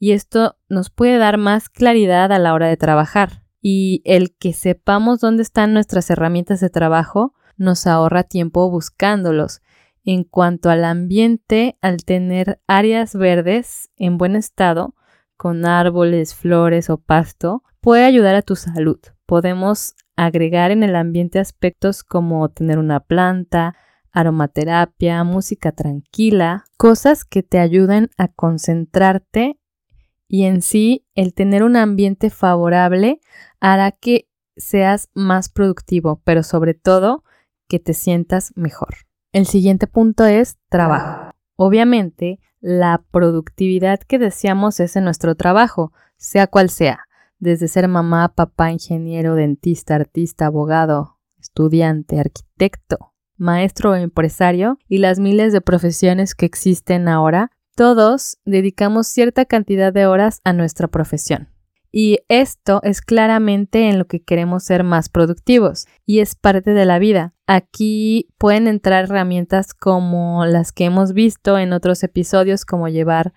y 0.00 0.12
esto 0.12 0.56
nos 0.68 0.90
puede 0.90 1.16
dar 1.18 1.38
más 1.38 1.68
claridad 1.68 2.32
a 2.32 2.40
la 2.40 2.54
hora 2.54 2.66
de 2.66 2.76
trabajar. 2.76 3.44
Y 3.62 4.02
el 4.04 4.34
que 4.34 4.52
sepamos 4.52 5.20
dónde 5.20 5.42
están 5.42 5.74
nuestras 5.74 6.10
herramientas 6.10 6.58
de 6.58 6.70
trabajo 6.70 7.34
nos 7.60 7.86
ahorra 7.86 8.24
tiempo 8.24 8.70
buscándolos. 8.70 9.60
En 10.02 10.24
cuanto 10.24 10.70
al 10.70 10.84
ambiente, 10.84 11.76
al 11.82 11.98
tener 11.98 12.58
áreas 12.66 13.14
verdes 13.14 13.90
en 13.96 14.16
buen 14.16 14.34
estado, 14.34 14.94
con 15.36 15.66
árboles, 15.66 16.34
flores 16.34 16.88
o 16.88 16.96
pasto, 16.96 17.62
puede 17.80 18.04
ayudar 18.04 18.34
a 18.34 18.42
tu 18.42 18.56
salud. 18.56 18.98
Podemos 19.26 19.94
agregar 20.16 20.70
en 20.70 20.82
el 20.82 20.96
ambiente 20.96 21.38
aspectos 21.38 22.02
como 22.02 22.48
tener 22.48 22.78
una 22.78 23.00
planta, 23.00 23.76
aromaterapia, 24.10 25.22
música 25.22 25.72
tranquila, 25.72 26.64
cosas 26.78 27.24
que 27.26 27.42
te 27.42 27.58
ayuden 27.58 28.08
a 28.16 28.28
concentrarte 28.28 29.60
y 30.26 30.44
en 30.44 30.62
sí 30.62 31.06
el 31.14 31.34
tener 31.34 31.62
un 31.62 31.76
ambiente 31.76 32.30
favorable 32.30 33.20
hará 33.60 33.92
que 33.92 34.28
seas 34.56 35.10
más 35.14 35.50
productivo, 35.50 36.22
pero 36.24 36.42
sobre 36.42 36.72
todo 36.74 37.22
que 37.70 37.78
te 37.78 37.94
sientas 37.94 38.52
mejor. 38.56 38.96
El 39.32 39.46
siguiente 39.46 39.86
punto 39.86 40.26
es 40.26 40.58
trabajo. 40.68 41.30
Obviamente, 41.56 42.40
la 42.60 43.02
productividad 43.10 44.00
que 44.00 44.18
deseamos 44.18 44.80
es 44.80 44.96
en 44.96 45.04
nuestro 45.04 45.36
trabajo, 45.36 45.92
sea 46.18 46.46
cual 46.46 46.68
sea 46.68 47.06
desde 47.40 47.68
ser 47.68 47.88
mamá, 47.88 48.34
papá, 48.34 48.70
ingeniero, 48.70 49.34
dentista, 49.34 49.96
artista, 49.96 50.46
abogado, 50.46 51.18
estudiante, 51.40 52.20
arquitecto, 52.20 53.14
maestro 53.36 53.92
o 53.92 53.94
empresario 53.94 54.78
y 54.86 54.98
las 54.98 55.18
miles 55.18 55.52
de 55.52 55.62
profesiones 55.62 56.34
que 56.34 56.46
existen 56.46 57.08
ahora, 57.08 57.50
todos 57.74 58.36
dedicamos 58.44 59.08
cierta 59.08 59.46
cantidad 59.46 59.92
de 59.92 60.06
horas 60.06 60.40
a 60.44 60.52
nuestra 60.52 60.88
profesión. 60.88 61.48
Y 61.92 62.20
esto 62.28 62.80
es 62.84 63.00
claramente 63.00 63.88
en 63.88 63.98
lo 63.98 64.06
que 64.06 64.22
queremos 64.22 64.64
ser 64.64 64.84
más 64.84 65.08
productivos 65.08 65.86
y 66.06 66.20
es 66.20 66.34
parte 66.34 66.72
de 66.72 66.84
la 66.84 66.98
vida. 66.98 67.34
Aquí 67.46 68.28
pueden 68.38 68.68
entrar 68.68 69.04
herramientas 69.04 69.74
como 69.74 70.46
las 70.46 70.70
que 70.72 70.84
hemos 70.84 71.12
visto 71.12 71.58
en 71.58 71.72
otros 71.72 72.02
episodios 72.04 72.64
como 72.64 72.88
llevar 72.88 73.32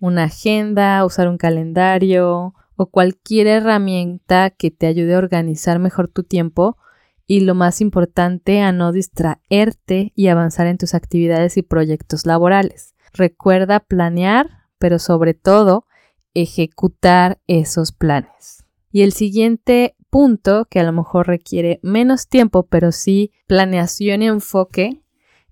una 0.00 0.24
agenda, 0.24 1.04
usar 1.04 1.28
un 1.28 1.38
calendario, 1.38 2.54
o 2.78 2.86
cualquier 2.86 3.48
herramienta 3.48 4.50
que 4.50 4.70
te 4.70 4.86
ayude 4.86 5.16
a 5.16 5.18
organizar 5.18 5.80
mejor 5.80 6.06
tu 6.06 6.22
tiempo 6.22 6.78
y 7.26 7.40
lo 7.40 7.56
más 7.56 7.80
importante, 7.80 8.62
a 8.62 8.70
no 8.70 8.92
distraerte 8.92 10.12
y 10.14 10.28
avanzar 10.28 10.68
en 10.68 10.78
tus 10.78 10.94
actividades 10.94 11.56
y 11.56 11.62
proyectos 11.62 12.24
laborales. 12.24 12.94
Recuerda 13.12 13.80
planear, 13.80 14.68
pero 14.78 15.00
sobre 15.00 15.34
todo 15.34 15.86
ejecutar 16.34 17.40
esos 17.46 17.92
planes. 17.92 18.64
Y 18.90 19.02
el 19.02 19.12
siguiente 19.12 19.96
punto, 20.10 20.66
que 20.70 20.80
a 20.80 20.84
lo 20.84 20.92
mejor 20.92 21.26
requiere 21.26 21.80
menos 21.82 22.28
tiempo, 22.28 22.66
pero 22.66 22.92
sí 22.92 23.32
planeación 23.46 24.22
y 24.22 24.28
enfoque, 24.28 25.02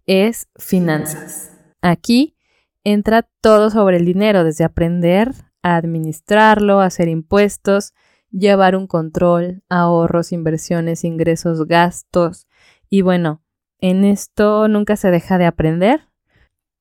es 0.07 0.49
finanzas. 0.57 1.51
Aquí 1.83 2.37
entra 2.85 3.29
todo 3.41 3.71
sobre 3.71 3.99
el 3.99 4.07
dinero, 4.07 4.45
desde 4.45 4.65
aprender 4.65 5.35
administrarlo, 5.75 6.81
hacer 6.81 7.09
impuestos, 7.09 7.93
llevar 8.31 8.77
un 8.77 8.87
control, 8.87 9.63
ahorros, 9.69 10.33
inversiones, 10.33 11.05
ingresos, 11.05 11.67
gastos. 11.67 12.47
Y 12.89 13.03
bueno, 13.03 13.43
en 13.81 14.05
esto 14.05 14.69
nunca 14.69 14.97
se 14.97 15.11
deja 15.11 15.39
de 15.39 15.47
aprender, 15.47 16.06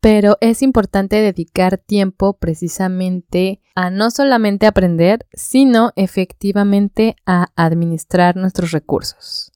pero 0.06 0.38
es 0.39 0.62
importante 0.62 1.15
dedicar 1.15 1.80
tiempo 1.80 2.38
precisamente 2.38 3.60
a 3.74 3.89
no 3.89 4.12
solamente 4.12 4.68
aprender, 4.68 5.26
sino 5.34 5.94
efectivamente 5.96 7.15
a 7.26 7.48
administrar 7.56 8.36
nuestros 8.36 8.70
recursos. 8.70 9.52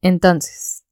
Entonces, 0.00 0.84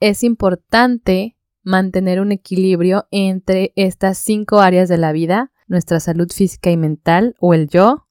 es 0.00 0.24
importante 0.24 1.36
mantener 1.62 2.20
un 2.20 2.32
equilibrio 2.32 3.06
entre 3.12 3.72
estas 3.76 4.18
cinco 4.18 4.58
áreas 4.58 4.88
de 4.88 4.98
la 4.98 5.12
vida 5.12 5.52
nuestra 5.68 6.00
salud 6.00 6.28
física 6.32 6.72
y 6.72 6.76
mental 6.76 7.36
o 7.38 7.54
el 7.54 7.68
yo, 7.68 8.08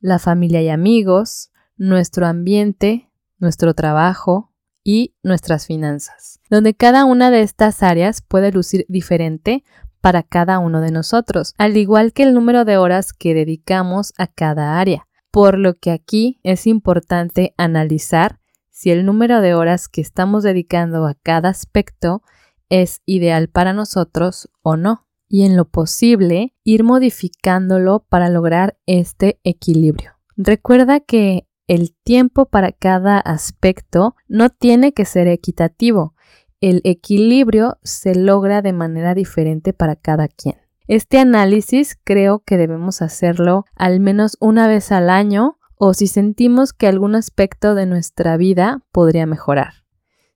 la 0.00 0.18
familia 0.18 0.62
y 0.62 0.68
amigos, 0.68 1.52
nuestro 1.76 2.26
ambiente, 2.26 3.08
nuestro 3.38 3.74
trabajo 3.74 4.47
y 4.88 5.14
nuestras 5.22 5.66
finanzas, 5.66 6.40
donde 6.48 6.72
cada 6.72 7.04
una 7.04 7.30
de 7.30 7.42
estas 7.42 7.82
áreas 7.82 8.22
puede 8.22 8.50
lucir 8.50 8.86
diferente 8.88 9.62
para 10.00 10.22
cada 10.22 10.58
uno 10.60 10.80
de 10.80 10.90
nosotros, 10.90 11.52
al 11.58 11.76
igual 11.76 12.14
que 12.14 12.22
el 12.22 12.32
número 12.32 12.64
de 12.64 12.78
horas 12.78 13.12
que 13.12 13.34
dedicamos 13.34 14.14
a 14.16 14.28
cada 14.28 14.80
área, 14.80 15.06
por 15.30 15.58
lo 15.58 15.74
que 15.74 15.90
aquí 15.90 16.40
es 16.42 16.66
importante 16.66 17.52
analizar 17.58 18.40
si 18.70 18.90
el 18.90 19.04
número 19.04 19.42
de 19.42 19.52
horas 19.52 19.90
que 19.90 20.00
estamos 20.00 20.42
dedicando 20.42 21.04
a 21.04 21.12
cada 21.22 21.50
aspecto 21.50 22.22
es 22.70 23.02
ideal 23.04 23.48
para 23.48 23.74
nosotros 23.74 24.48
o 24.62 24.78
no 24.78 25.06
y 25.28 25.44
en 25.44 25.54
lo 25.54 25.66
posible 25.66 26.54
ir 26.64 26.82
modificándolo 26.82 28.06
para 28.08 28.30
lograr 28.30 28.78
este 28.86 29.38
equilibrio. 29.44 30.12
Recuerda 30.38 31.00
que 31.00 31.47
el 31.68 31.94
tiempo 31.94 32.46
para 32.46 32.72
cada 32.72 33.20
aspecto 33.20 34.16
no 34.26 34.48
tiene 34.50 34.92
que 34.92 35.04
ser 35.04 35.28
equitativo. 35.28 36.14
El 36.60 36.80
equilibrio 36.84 37.78
se 37.84 38.14
logra 38.14 38.62
de 38.62 38.72
manera 38.72 39.14
diferente 39.14 39.72
para 39.72 39.94
cada 39.94 40.26
quien. 40.28 40.56
Este 40.88 41.18
análisis 41.18 41.98
creo 42.02 42.40
que 42.40 42.56
debemos 42.56 43.02
hacerlo 43.02 43.66
al 43.76 44.00
menos 44.00 44.38
una 44.40 44.66
vez 44.66 44.90
al 44.90 45.10
año 45.10 45.58
o 45.76 45.92
si 45.92 46.06
sentimos 46.06 46.72
que 46.72 46.88
algún 46.88 47.14
aspecto 47.14 47.74
de 47.74 47.84
nuestra 47.84 48.38
vida 48.38 48.82
podría 48.90 49.26
mejorar. 49.26 49.84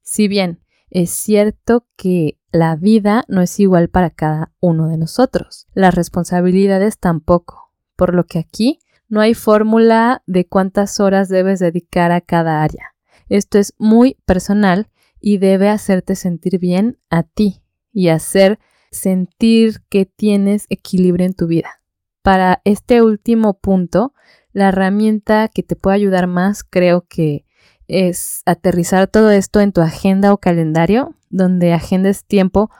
Si 0.02 0.28
bien 0.28 0.60
es 0.90 1.10
cierto 1.10 1.86
que 1.96 2.38
la 2.52 2.76
vida 2.76 3.24
no 3.26 3.40
es 3.40 3.58
igual 3.58 3.88
para 3.88 4.10
cada 4.10 4.52
uno 4.60 4.88
de 4.88 4.98
nosotros, 4.98 5.66
las 5.72 5.94
responsabilidades 5.94 6.98
tampoco, 6.98 7.72
por 7.96 8.14
lo 8.14 8.26
que 8.26 8.38
aquí 8.38 8.78
no 9.12 9.20
hay 9.20 9.34
fórmula 9.34 10.22
de 10.26 10.46
cuántas 10.46 10.98
horas 10.98 11.28
debes 11.28 11.60
dedicar 11.60 12.12
a 12.12 12.22
cada 12.22 12.62
área. 12.62 12.94
Esto 13.28 13.58
es 13.58 13.74
muy 13.76 14.16
personal 14.24 14.88
y 15.20 15.36
debe 15.36 15.68
hacerte 15.68 16.16
sentir 16.16 16.58
bien 16.58 16.98
a 17.10 17.22
ti 17.22 17.62
y 17.92 18.08
hacer 18.08 18.58
sentir 18.90 19.82
que 19.90 20.06
tienes 20.06 20.64
equilibrio 20.70 21.26
en 21.26 21.34
tu 21.34 21.46
vida. 21.46 21.82
Para 22.22 22.62
este 22.64 23.02
último 23.02 23.52
punto, 23.60 24.14
la 24.54 24.68
herramienta 24.68 25.48
que 25.48 25.62
te 25.62 25.76
puede 25.76 25.96
ayudar 25.96 26.26
más 26.26 26.64
creo 26.64 27.02
que 27.06 27.44
es 27.88 28.40
aterrizar 28.46 29.08
todo 29.08 29.30
esto 29.30 29.60
en 29.60 29.72
tu 29.72 29.82
agenda 29.82 30.32
o 30.32 30.38
calendario, 30.38 31.14
donde 31.28 31.74
agendes 31.74 32.24
tiempo 32.24 32.70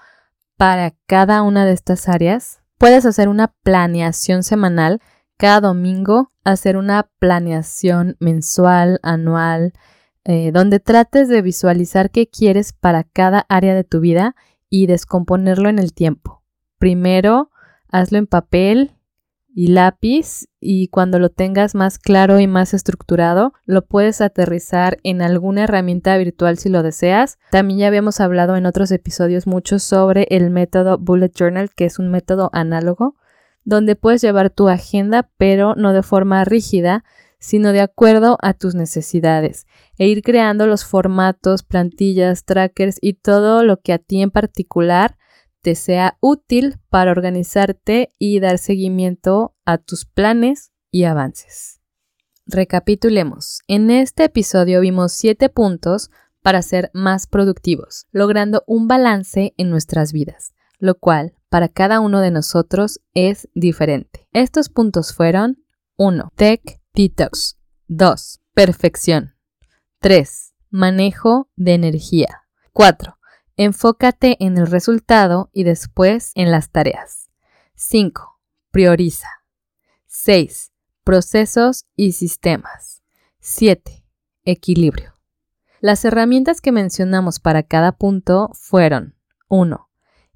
para 0.56 0.94
cada 1.04 1.42
una 1.42 1.66
de 1.66 1.72
estas 1.72 2.08
áreas. 2.08 2.62
Puedes 2.78 3.04
hacer 3.04 3.28
una 3.28 3.48
planeación 3.62 4.42
semanal 4.42 5.02
cada 5.42 5.61
domingo, 5.61 6.31
hacer 6.44 6.76
una 6.76 7.11
planeación 7.18 8.16
mensual, 8.20 9.00
anual, 9.02 9.72
eh, 10.22 10.52
donde 10.52 10.78
trates 10.78 11.28
de 11.28 11.42
visualizar 11.42 12.12
qué 12.12 12.28
quieres 12.28 12.72
para 12.72 13.02
cada 13.02 13.44
área 13.48 13.74
de 13.74 13.83
tu 13.83 13.98
vida 13.98 14.37
y 14.70 14.87
descomponerlo 14.87 15.68
en 15.68 15.81
el 15.81 15.94
tiempo. 15.94 16.44
Primero, 16.78 17.50
hazlo 17.88 18.18
en 18.18 18.28
papel 18.28 18.92
y 19.52 19.66
lápiz 19.66 20.46
y 20.61 20.87
cuando 20.87 21.18
lo 21.18 21.28
tengas 21.28 21.74
más 21.74 21.98
claro 21.98 22.38
y 22.38 22.46
más 22.46 22.72
estructurado, 22.72 23.52
lo 23.64 23.85
puedes 23.85 24.20
aterrizar 24.20 24.98
en 25.02 25.22
alguna 25.22 25.64
herramienta 25.64 26.16
virtual 26.18 26.57
si 26.57 26.68
lo 26.68 26.85
deseas. 26.85 27.40
También 27.50 27.81
ya 27.81 27.88
habíamos 27.88 28.20
hablado 28.20 28.55
en 28.55 28.64
otros 28.64 28.92
episodios 28.92 29.48
mucho 29.48 29.81
sobre 29.81 30.28
el 30.31 30.50
método 30.50 30.98
Bullet 30.98 31.33
Journal, 31.35 31.74
que 31.74 31.87
es 31.87 31.98
un 31.98 32.12
método 32.12 32.48
análogo, 32.52 33.16
donde 33.64 33.96
puedes 33.96 34.22
llevar 34.22 34.51
tu 34.51 34.68
agenda, 34.68 35.31
pero 35.37 35.75
no 35.77 35.92
de 35.92 36.03
forma 36.03 36.44
rígida, 36.44 37.05
sino 37.38 37.72
de 37.72 37.81
acuerdo 37.81 38.38
a 38.40 38.55
tus 38.55 38.75
necesidades, 38.75 39.66
e 39.98 40.07
ir 40.07 40.22
creando 40.22 40.66
los 40.66 40.85
formatos, 40.85 41.64
plantillas, 41.64 42.44
trackers 42.44 42.98
y 43.01 43.14
todo 43.14 43.64
lo 43.64 43.81
que 43.81 43.92
a 43.92 43.98
ti 43.98 44.22
en 44.22 44.31
particular 44.31 45.18
te 45.61 45.75
sea 45.75 46.18
útil 46.20 46.79
para 46.88 47.11
organizarte 47.11 48.11
y 48.18 48.40
dar 48.40 48.59
seguimiento 48.59 49.57
a 49.64 49.79
tus 49.79 50.05
planes 50.05 50.72
y 50.90 51.05
avances. 51.05 51.81
recapitulemos. 52.44 53.61
En 53.68 53.90
este 53.90 54.25
episodio 54.25 54.81
vimos 54.81 55.12
7 55.12 55.48
puntos 55.48 56.11
para 56.42 56.61
ser 56.61 56.90
más 56.92 57.27
productivos, 57.27 58.07
logrando 58.11 58.64
un 58.66 58.88
balance 58.88 59.55
en 59.57 59.70
nuestras 59.70 60.12
vidas, 60.12 60.53
lo 60.79 60.96
cual 60.96 61.35
para 61.52 61.68
cada 61.68 62.00
uno 62.00 62.22
de 62.22 62.30
nosotros 62.30 63.02
es 63.12 63.46
diferente. 63.54 64.26
Estos 64.32 64.70
puntos 64.70 65.12
fueron 65.12 65.62
1. 65.96 66.32
Tech 66.34 66.80
Detox 66.94 67.58
2. 67.88 68.40
Perfección 68.54 69.34
3. 70.00 70.54
Manejo 70.70 71.50
de 71.56 71.74
energía 71.74 72.44
4. 72.72 73.18
Enfócate 73.58 74.42
en 74.42 74.56
el 74.56 74.66
resultado 74.66 75.50
y 75.52 75.64
después 75.64 76.32
en 76.36 76.50
las 76.50 76.70
tareas. 76.70 77.28
5. 77.74 78.40
Prioriza. 78.70 79.28
6. 80.06 80.72
Procesos 81.04 81.84
y 81.94 82.12
sistemas. 82.12 83.02
7. 83.40 84.06
Equilibrio. 84.46 85.18
Las 85.80 86.06
herramientas 86.06 86.62
que 86.62 86.72
mencionamos 86.72 87.40
para 87.40 87.62
cada 87.62 87.92
punto 87.92 88.48
fueron 88.54 89.18
1. 89.50 89.91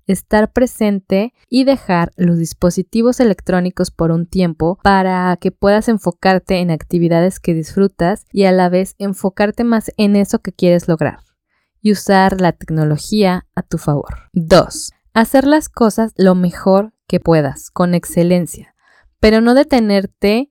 Estar 0.07 0.53
presente 0.53 1.35
y 1.49 1.65
dejar 1.65 2.13
los 2.17 2.39
dispositivos 2.39 3.21
electrónicos 3.21 3.91
por 3.91 4.11
un 4.11 4.27
tiempo 4.27 4.79
para 4.83 5.37
que 5.41 5.51
puedas 5.51 5.89
enfocarte 5.89 6.59
en 6.59 6.71
actividades 6.71 7.41
que 7.41 7.55
disfrutas 7.55 8.25
y 8.33 8.45
a 8.45 8.53
la 8.53 8.69
vez 8.69 8.95
enfocarte 8.99 9.65
más 9.65 9.91
en 9.97 10.17
eso 10.17 10.41
que 10.41 10.53
quieres 10.53 10.89
lograr 10.89 11.19
y 11.81 11.93
usar 11.93 12.41
la 12.41 12.53
tecnología 12.53 13.47
a 13.55 13.63
tu 13.63 13.79
favor. 13.79 14.29
2. 14.33 14.93
Hacer 15.15 15.47
las 15.47 15.69
cosas 15.69 16.13
lo 16.17 16.35
mejor 16.35 16.93
que 17.07 17.21
puedas, 17.21 17.71
con 17.71 17.95
excelencia, 17.95 18.75
pero 19.21 19.41
no 19.41 19.55
detenerte 19.55 20.51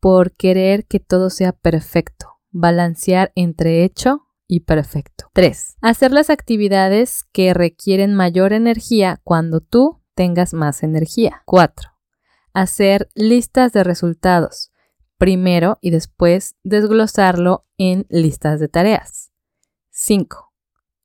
por 0.00 0.32
querer 0.32 0.84
que 0.86 0.98
todo 0.98 1.30
sea 1.30 1.52
perfecto. 1.52 2.40
Balancear 2.50 3.32
entre 3.36 3.84
hecho 3.84 4.26
y 4.52 4.60
perfecto. 4.60 5.30
3. 5.32 5.76
Hacer 5.80 6.12
las 6.12 6.28
actividades 6.28 7.24
que 7.32 7.54
requieren 7.54 8.12
mayor 8.12 8.52
energía 8.52 9.18
cuando 9.24 9.60
tú 9.60 10.02
tengas 10.14 10.52
más 10.52 10.82
energía. 10.82 11.42
4. 11.46 11.90
Hacer 12.52 13.08
listas 13.14 13.72
de 13.72 13.82
resultados 13.82 14.70
primero 15.16 15.78
y 15.80 15.88
después 15.88 16.56
desglosarlo 16.64 17.64
en 17.78 18.04
listas 18.10 18.60
de 18.60 18.68
tareas. 18.68 19.32
5 19.90 20.52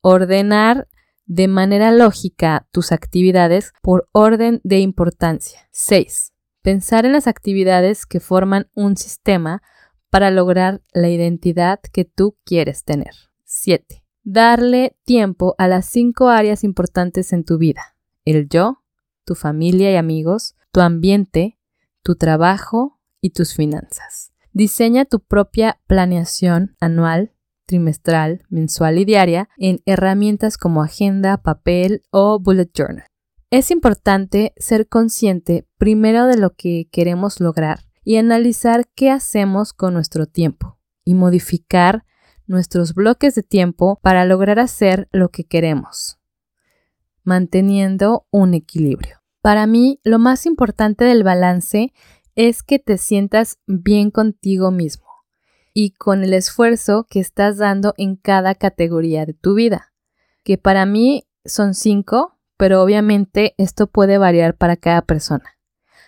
ordenar 0.02 0.88
de 1.26 1.48
manera 1.48 1.92
lógica 1.92 2.68
tus 2.72 2.92
actividades 2.92 3.72
por 3.82 4.10
orden 4.12 4.60
de 4.64 4.80
importancia. 4.80 5.70
6. 5.72 6.34
Pensar 6.62 7.06
en 7.06 7.14
las 7.14 7.28
actividades 7.28 8.06
que 8.06 8.20
forman 8.20 8.70
un 8.74 8.98
sistema 8.98 9.62
para 10.10 10.32
lograr 10.32 10.82
la 10.94 11.10
identidad 11.10 11.80
que 11.94 12.06
tú 12.06 12.38
quieres 12.46 12.84
tener. 12.84 13.27
7. 13.48 14.04
Darle 14.24 14.98
tiempo 15.06 15.56
a 15.58 15.68
las 15.68 15.86
cinco 15.86 16.30
áreas 16.30 16.64
importantes 16.64 17.34
en 17.34 17.44
tu 17.44 17.58
vida. 17.58 17.96
El 18.26 18.50
yo, 18.50 18.84
tu 19.26 19.36
familia 19.36 19.92
y 19.92 19.96
amigos, 19.96 20.56
tu 20.72 20.82
ambiente, 20.82 21.58
tu 22.04 22.16
trabajo 22.16 23.00
y 23.22 23.30
tus 23.30 23.56
finanzas. 23.56 24.34
Diseña 24.52 25.06
tu 25.06 25.22
propia 25.22 25.80
planeación 25.88 26.76
anual 26.80 27.34
trimestral, 27.68 28.44
mensual 28.50 28.98
y 28.98 29.06
diaria 29.06 29.50
en 29.58 29.82
herramientas 29.86 30.58
como 30.58 30.82
agenda, 30.82 31.38
papel 31.38 32.02
o 32.10 32.40
bullet 32.40 32.72
journal. 32.74 33.06
Es 33.52 33.70
importante 33.72 34.54
ser 34.58 34.88
consciente 34.88 35.68
primero 35.78 36.26
de 36.26 36.38
lo 36.38 36.56
que 36.56 36.88
queremos 36.92 37.40
lograr 37.40 37.82
y 38.04 38.16
analizar 38.16 38.88
qué 38.96 39.12
hacemos 39.12 39.74
con 39.74 39.94
nuestro 39.94 40.26
tiempo 40.26 40.80
y 41.04 41.14
modificar 41.14 42.04
nuestros 42.48 42.94
bloques 42.94 43.36
de 43.36 43.44
tiempo 43.44 44.00
para 44.02 44.26
lograr 44.26 44.60
hacer 44.60 45.08
lo 45.12 45.30
que 45.30 45.44
queremos, 45.44 46.18
manteniendo 47.24 48.26
un 48.32 48.54
equilibrio. 48.54 49.18
Para 49.42 49.68
mí, 49.68 50.00
lo 50.04 50.20
más 50.20 50.46
importante 50.46 51.06
del 51.06 51.24
balance 51.24 51.94
es 52.36 52.64
que 52.64 52.80
te 52.80 52.98
sientas 52.98 53.60
bien 53.66 54.12
contigo 54.12 54.72
mismo 54.72 55.08
y 55.74 55.92
con 55.92 56.24
el 56.24 56.34
esfuerzo 56.34 57.06
que 57.10 57.20
estás 57.20 57.58
dando 57.58 57.94
en 57.98 58.16
cada 58.16 58.56
categoría 58.56 59.26
de 59.26 59.34
tu 59.34 59.54
vida, 59.54 59.94
que 60.44 60.58
para 60.58 60.86
mí 60.86 61.28
son 61.46 61.76
cinco, 61.76 62.38
pero 62.58 62.82
obviamente 62.82 63.54
esto 63.58 63.88
puede 63.88 64.18
variar 64.18 64.56
para 64.56 64.76
cada 64.76 65.04
persona, 65.04 65.58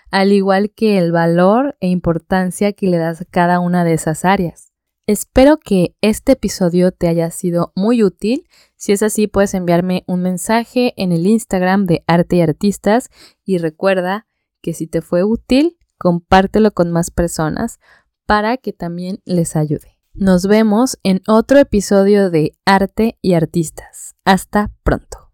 al 0.09 0.31
igual 0.31 0.71
que 0.71 0.97
el 0.97 1.11
valor 1.11 1.77
e 1.79 1.87
importancia 1.87 2.73
que 2.73 2.87
le 2.87 2.97
das 2.97 3.21
a 3.21 3.25
cada 3.25 3.59
una 3.59 3.83
de 3.83 3.93
esas 3.93 4.25
áreas. 4.25 4.68
Espero 5.09 5.57
que 5.57 5.95
este 6.01 6.33
episodio 6.33 6.91
te 6.91 7.07
haya 7.07 7.31
sido 7.31 7.73
muy 7.75 8.03
útil. 8.03 8.47
Si 8.75 8.91
es 8.91 9.01
así, 9.01 9.25
puedes 9.25 9.55
enviarme 9.55 10.03
un 10.05 10.21
mensaje 10.21 10.93
en 10.97 11.11
el 11.11 11.25
Instagram 11.25 11.87
de 11.87 12.03
Arte 12.05 12.35
y 12.35 12.41
Artistas 12.41 13.09
y 13.43 13.57
recuerda 13.57 14.27
que 14.61 14.75
si 14.75 14.85
te 14.85 15.01
fue 15.01 15.23
útil, 15.23 15.79
compártelo 15.97 16.69
con 16.69 16.91
más 16.91 17.09
personas 17.09 17.79
para 18.27 18.57
que 18.57 18.71
también 18.71 19.17
les 19.25 19.55
ayude. 19.55 19.97
Nos 20.13 20.45
vemos 20.45 20.99
en 21.01 21.23
otro 21.25 21.57
episodio 21.57 22.29
de 22.29 22.51
Arte 22.63 23.17
y 23.19 23.33
Artistas. 23.33 24.13
Hasta 24.25 24.69
pronto. 24.83 25.28